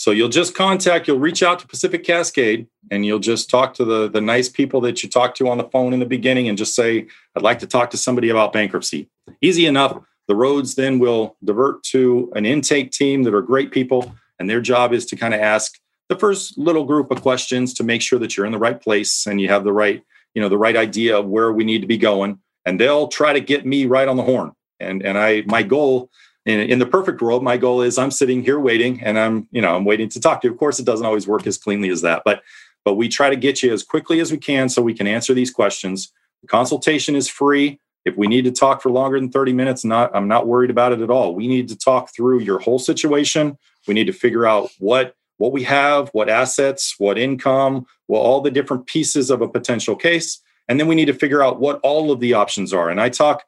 So 0.00 0.12
you'll 0.12 0.30
just 0.30 0.54
contact, 0.54 1.06
you'll 1.06 1.18
reach 1.18 1.42
out 1.42 1.58
to 1.58 1.66
Pacific 1.66 2.04
Cascade 2.04 2.66
and 2.90 3.04
you'll 3.04 3.18
just 3.18 3.50
talk 3.50 3.74
to 3.74 3.84
the, 3.84 4.08
the 4.08 4.22
nice 4.22 4.48
people 4.48 4.80
that 4.80 5.02
you 5.02 5.10
talked 5.10 5.36
to 5.36 5.48
on 5.50 5.58
the 5.58 5.68
phone 5.68 5.92
in 5.92 6.00
the 6.00 6.06
beginning 6.06 6.48
and 6.48 6.56
just 6.56 6.74
say, 6.74 7.06
I'd 7.36 7.42
like 7.42 7.58
to 7.58 7.66
talk 7.66 7.90
to 7.90 7.98
somebody 7.98 8.30
about 8.30 8.54
bankruptcy. 8.54 9.10
Easy 9.42 9.66
enough. 9.66 10.02
The 10.26 10.34
roads 10.34 10.74
then 10.74 11.00
will 11.00 11.36
divert 11.44 11.82
to 11.92 12.32
an 12.34 12.46
intake 12.46 12.92
team 12.92 13.24
that 13.24 13.34
are 13.34 13.42
great 13.42 13.72
people. 13.72 14.14
And 14.38 14.48
their 14.48 14.62
job 14.62 14.94
is 14.94 15.04
to 15.04 15.16
kind 15.16 15.34
of 15.34 15.40
ask 15.40 15.78
the 16.08 16.16
first 16.16 16.56
little 16.56 16.86
group 16.86 17.10
of 17.10 17.20
questions 17.20 17.74
to 17.74 17.84
make 17.84 18.00
sure 18.00 18.18
that 18.20 18.38
you're 18.38 18.46
in 18.46 18.52
the 18.52 18.58
right 18.58 18.80
place 18.80 19.26
and 19.26 19.38
you 19.38 19.50
have 19.50 19.64
the 19.64 19.72
right, 19.74 20.02
you 20.32 20.40
know, 20.40 20.48
the 20.48 20.56
right 20.56 20.78
idea 20.78 21.18
of 21.18 21.26
where 21.26 21.52
we 21.52 21.62
need 21.62 21.82
to 21.82 21.86
be 21.86 21.98
going. 21.98 22.38
And 22.64 22.80
they'll 22.80 23.08
try 23.08 23.34
to 23.34 23.40
get 23.40 23.66
me 23.66 23.84
right 23.84 24.08
on 24.08 24.16
the 24.16 24.22
horn. 24.22 24.52
And 24.80 25.02
and 25.04 25.18
I 25.18 25.42
my 25.46 25.62
goal 25.62 26.10
in, 26.50 26.60
in 26.60 26.78
the 26.78 26.86
perfect 26.86 27.22
world, 27.22 27.42
my 27.42 27.56
goal 27.56 27.82
is 27.82 27.98
I'm 27.98 28.10
sitting 28.10 28.42
here 28.42 28.58
waiting 28.58 29.02
and 29.02 29.18
I'm, 29.18 29.48
you 29.50 29.62
know, 29.62 29.76
I'm 29.76 29.84
waiting 29.84 30.08
to 30.10 30.20
talk 30.20 30.40
to 30.42 30.48
you. 30.48 30.52
Of 30.52 30.58
course, 30.58 30.78
it 30.78 30.86
doesn't 30.86 31.06
always 31.06 31.26
work 31.26 31.46
as 31.46 31.56
cleanly 31.56 31.90
as 31.90 32.02
that, 32.02 32.22
but 32.24 32.42
but 32.84 32.94
we 32.94 33.08
try 33.08 33.28
to 33.28 33.36
get 33.36 33.62
you 33.62 33.72
as 33.72 33.82
quickly 33.82 34.20
as 34.20 34.32
we 34.32 34.38
can 34.38 34.68
so 34.68 34.80
we 34.80 34.94
can 34.94 35.06
answer 35.06 35.34
these 35.34 35.50
questions. 35.50 36.12
The 36.40 36.48
consultation 36.48 37.14
is 37.14 37.28
free. 37.28 37.78
If 38.06 38.16
we 38.16 38.26
need 38.26 38.46
to 38.46 38.50
talk 38.50 38.80
for 38.80 38.90
longer 38.90 39.20
than 39.20 39.30
30 39.30 39.52
minutes, 39.52 39.84
not 39.84 40.10
I'm 40.14 40.28
not 40.28 40.46
worried 40.46 40.70
about 40.70 40.92
it 40.92 41.02
at 41.02 41.10
all. 41.10 41.34
We 41.34 41.46
need 41.46 41.68
to 41.68 41.76
talk 41.76 42.14
through 42.14 42.40
your 42.40 42.58
whole 42.58 42.78
situation. 42.78 43.58
We 43.86 43.94
need 43.94 44.06
to 44.06 44.12
figure 44.12 44.46
out 44.46 44.70
what 44.78 45.14
what 45.36 45.52
we 45.52 45.62
have, 45.64 46.10
what 46.10 46.28
assets, 46.28 46.94
what 46.98 47.18
income, 47.18 47.86
well, 48.08 48.20
all 48.20 48.40
the 48.40 48.50
different 48.50 48.86
pieces 48.86 49.30
of 49.30 49.40
a 49.40 49.48
potential 49.48 49.96
case. 49.96 50.40
And 50.68 50.78
then 50.78 50.86
we 50.86 50.94
need 50.94 51.06
to 51.06 51.14
figure 51.14 51.42
out 51.42 51.60
what 51.60 51.80
all 51.82 52.12
of 52.12 52.20
the 52.20 52.34
options 52.34 52.72
are. 52.72 52.90
And 52.90 53.00
I 53.00 53.08
talk 53.08 53.44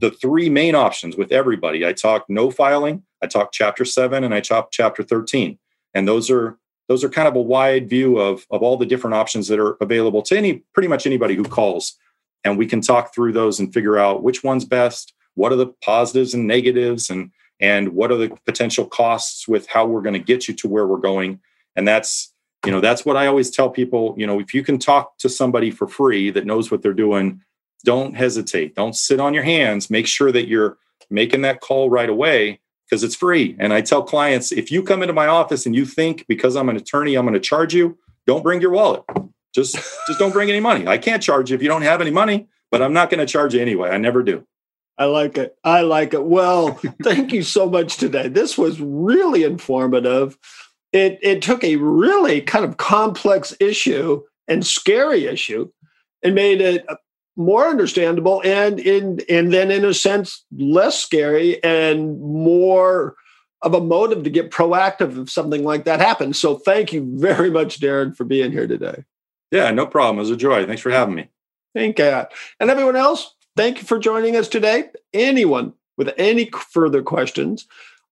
the 0.00 0.10
three 0.10 0.48
main 0.48 0.74
options 0.74 1.16
with 1.16 1.32
everybody. 1.32 1.86
I 1.86 1.92
talk 1.92 2.24
no 2.28 2.50
filing, 2.50 3.02
I 3.22 3.26
talk 3.26 3.52
chapter 3.52 3.84
7 3.84 4.24
and 4.24 4.34
I 4.34 4.40
talk 4.40 4.70
chapter 4.70 5.02
13. 5.02 5.58
And 5.94 6.06
those 6.06 6.30
are 6.30 6.58
those 6.88 7.04
are 7.04 7.08
kind 7.08 7.28
of 7.28 7.36
a 7.36 7.40
wide 7.40 7.88
view 7.88 8.18
of 8.18 8.46
of 8.50 8.62
all 8.62 8.76
the 8.76 8.86
different 8.86 9.14
options 9.14 9.48
that 9.48 9.58
are 9.58 9.76
available 9.80 10.22
to 10.22 10.36
any 10.36 10.64
pretty 10.74 10.88
much 10.88 11.06
anybody 11.06 11.34
who 11.34 11.44
calls 11.44 11.96
and 12.44 12.56
we 12.58 12.66
can 12.66 12.80
talk 12.80 13.14
through 13.14 13.32
those 13.32 13.60
and 13.60 13.72
figure 13.72 13.98
out 13.98 14.22
which 14.22 14.42
one's 14.42 14.64
best, 14.64 15.14
what 15.34 15.52
are 15.52 15.56
the 15.56 15.72
positives 15.84 16.34
and 16.34 16.46
negatives 16.46 17.10
and 17.10 17.30
and 17.60 17.90
what 17.90 18.10
are 18.10 18.16
the 18.16 18.36
potential 18.46 18.86
costs 18.86 19.46
with 19.46 19.68
how 19.68 19.86
we're 19.86 20.00
going 20.00 20.14
to 20.14 20.18
get 20.18 20.48
you 20.48 20.54
to 20.54 20.68
where 20.68 20.86
we're 20.86 20.96
going 20.96 21.40
And 21.76 21.86
that's, 21.86 22.32
you 22.64 22.72
know, 22.72 22.80
that's 22.80 23.04
what 23.04 23.16
I 23.16 23.26
always 23.26 23.50
tell 23.50 23.68
people. 23.68 24.14
You 24.16 24.26
know, 24.26 24.40
if 24.40 24.54
you 24.54 24.62
can 24.62 24.78
talk 24.78 25.18
to 25.18 25.28
somebody 25.28 25.70
for 25.70 25.86
free 25.86 26.30
that 26.30 26.46
knows 26.46 26.70
what 26.70 26.82
they're 26.82 26.94
doing, 26.94 27.42
don't 27.84 28.14
hesitate. 28.14 28.74
Don't 28.74 28.94
sit 28.94 29.20
on 29.20 29.34
your 29.34 29.42
hands. 29.42 29.90
Make 29.90 30.06
sure 30.06 30.32
that 30.32 30.48
you're 30.48 30.78
making 31.10 31.42
that 31.42 31.60
call 31.60 31.90
right 31.90 32.08
away 32.08 32.60
because 32.88 33.04
it's 33.04 33.14
free. 33.14 33.56
And 33.58 33.72
I 33.72 33.80
tell 33.80 34.02
clients 34.02 34.52
if 34.52 34.70
you 34.70 34.82
come 34.82 35.02
into 35.02 35.12
my 35.12 35.26
office 35.26 35.66
and 35.66 35.74
you 35.74 35.84
think 35.84 36.26
because 36.28 36.56
I'm 36.56 36.68
an 36.68 36.76
attorney, 36.76 37.14
I'm 37.14 37.24
going 37.24 37.34
to 37.34 37.40
charge 37.40 37.74
you, 37.74 37.96
don't 38.26 38.42
bring 38.42 38.60
your 38.60 38.70
wallet. 38.70 39.02
Just 39.54 39.74
just 40.06 40.18
don't 40.18 40.32
bring 40.32 40.48
any 40.48 40.60
money. 40.60 40.86
I 40.86 40.98
can't 40.98 41.22
charge 41.22 41.50
you 41.50 41.56
if 41.56 41.62
you 41.62 41.68
don't 41.68 41.82
have 41.82 42.00
any 42.00 42.10
money, 42.10 42.48
but 42.70 42.82
I'm 42.82 42.92
not 42.92 43.10
going 43.10 43.20
to 43.20 43.26
charge 43.26 43.54
you 43.54 43.60
anyway. 43.60 43.90
I 43.90 43.98
never 43.98 44.22
do. 44.22 44.46
I 44.98 45.06
like 45.06 45.38
it. 45.38 45.56
I 45.64 45.80
like 45.80 46.12
it. 46.12 46.24
Well, 46.24 46.78
thank 47.02 47.32
you 47.32 47.42
so 47.42 47.68
much 47.68 47.96
today. 47.96 48.28
This 48.28 48.58
was 48.58 48.80
really 48.80 49.44
informative. 49.44 50.36
It 50.92 51.18
it 51.22 51.42
took 51.42 51.64
a 51.64 51.76
really 51.76 52.42
kind 52.42 52.64
of 52.64 52.76
complex 52.76 53.54
issue 53.60 54.22
and 54.48 54.66
scary 54.66 55.26
issue 55.26 55.70
and 56.22 56.34
made 56.34 56.60
it 56.60 56.84
uh, 56.88 56.96
more 57.40 57.66
understandable 57.66 58.42
and 58.44 58.78
in 58.78 59.20
and 59.28 59.52
then 59.52 59.70
in 59.70 59.84
a 59.84 59.94
sense 59.94 60.44
less 60.56 61.02
scary 61.02 61.62
and 61.64 62.20
more 62.20 63.16
of 63.62 63.74
a 63.74 63.80
motive 63.80 64.24
to 64.24 64.30
get 64.30 64.50
proactive 64.50 65.20
if 65.20 65.30
something 65.30 65.64
like 65.64 65.84
that 65.84 66.00
happens. 66.00 66.38
So 66.38 66.56
thank 66.56 66.92
you 66.92 67.10
very 67.18 67.50
much, 67.50 67.80
Darren, 67.80 68.16
for 68.16 68.24
being 68.24 68.52
here 68.52 68.66
today. 68.66 69.04
Yeah, 69.50 69.70
no 69.70 69.86
problem. 69.86 70.18
It 70.18 70.20
was 70.20 70.30
a 70.30 70.36
joy. 70.36 70.66
Thanks 70.66 70.82
for 70.82 70.90
having 70.90 71.14
me. 71.14 71.28
Thank 71.74 71.98
you. 71.98 72.24
And 72.58 72.70
everyone 72.70 72.96
else, 72.96 73.34
thank 73.56 73.78
you 73.78 73.84
for 73.84 73.98
joining 73.98 74.36
us 74.36 74.48
today. 74.48 74.90
Anyone 75.12 75.72
with 75.96 76.12
any 76.18 76.50
further 76.70 77.02
questions 77.02 77.66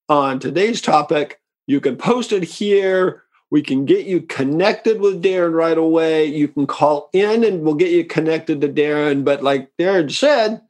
on 0.09 0.39
today's 0.39 0.81
topic, 0.81 1.41
you 1.67 1.81
can 1.81 1.97
post 1.97 2.33
it 2.33 2.45
here. 2.45 3.25
We 3.51 3.63
can 3.63 3.85
get 3.87 4.07
you 4.07 4.21
connected 4.23 5.01
with 5.01 5.23
Darren 5.23 5.55
right 5.55 5.79
away. 5.79 6.27
You 6.27 6.49
can 6.49 6.67
call 6.67 7.09
in 7.13 7.45
and 7.45 7.63
we'll 7.63 7.75
get 7.75 7.91
you 7.91 8.05
connected 8.05 8.61
to 8.61 8.69
Darren. 8.69 9.25
But 9.25 9.43
like 9.43 9.71
Darren 9.79 10.13
said, 10.13 10.61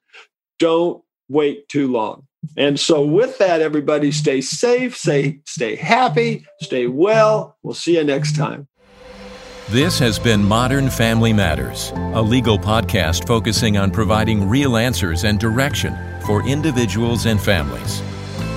don't 0.58 1.02
wait 1.28 1.68
too 1.68 1.90
long. 1.90 2.26
And 2.56 2.78
so 2.78 3.04
with 3.04 3.38
that, 3.38 3.60
everybody 3.60 4.12
stay 4.12 4.40
safe, 4.40 4.96
stay, 4.96 5.40
stay 5.44 5.74
happy, 5.74 6.46
stay 6.60 6.86
well. 6.86 7.56
We'll 7.62 7.74
see 7.74 7.96
you 7.96 8.04
next 8.04 8.36
time. 8.36 8.68
This 9.70 9.98
has 9.98 10.18
been 10.18 10.42
Modern 10.42 10.88
Family 10.88 11.32
Matters, 11.32 11.92
a 12.14 12.22
legal 12.22 12.58
podcast 12.58 13.26
focusing 13.26 13.76
on 13.76 13.90
providing 13.90 14.48
real 14.48 14.78
answers 14.78 15.24
and 15.24 15.38
direction 15.38 15.94
for 16.24 16.46
individuals 16.46 17.26
and 17.26 17.38
families. 17.38 18.00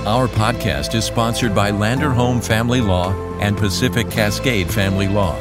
Our 0.06 0.26
podcast 0.26 0.94
is 0.94 1.04
sponsored 1.04 1.54
by 1.54 1.70
Landerholm 1.70 2.42
Family 2.42 2.80
Law 2.80 3.12
and 3.42 3.58
Pacific 3.58 4.08
Cascade 4.08 4.72
Family 4.72 5.08
Law, 5.08 5.34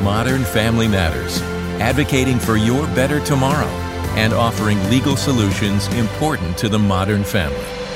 Modern 0.04 0.44
Family 0.44 0.88
Matters, 0.88 1.42
advocating 1.80 2.40
for 2.40 2.58
your 2.58 2.86
better 2.88 3.20
tomorrow 3.26 3.68
and 4.16 4.34
offering 4.34 4.82
legal 4.90 5.16
solutions 5.16 5.88
important 5.90 6.58
to 6.58 6.70
the 6.70 6.80
modern 6.80 7.24
family. 7.24 7.87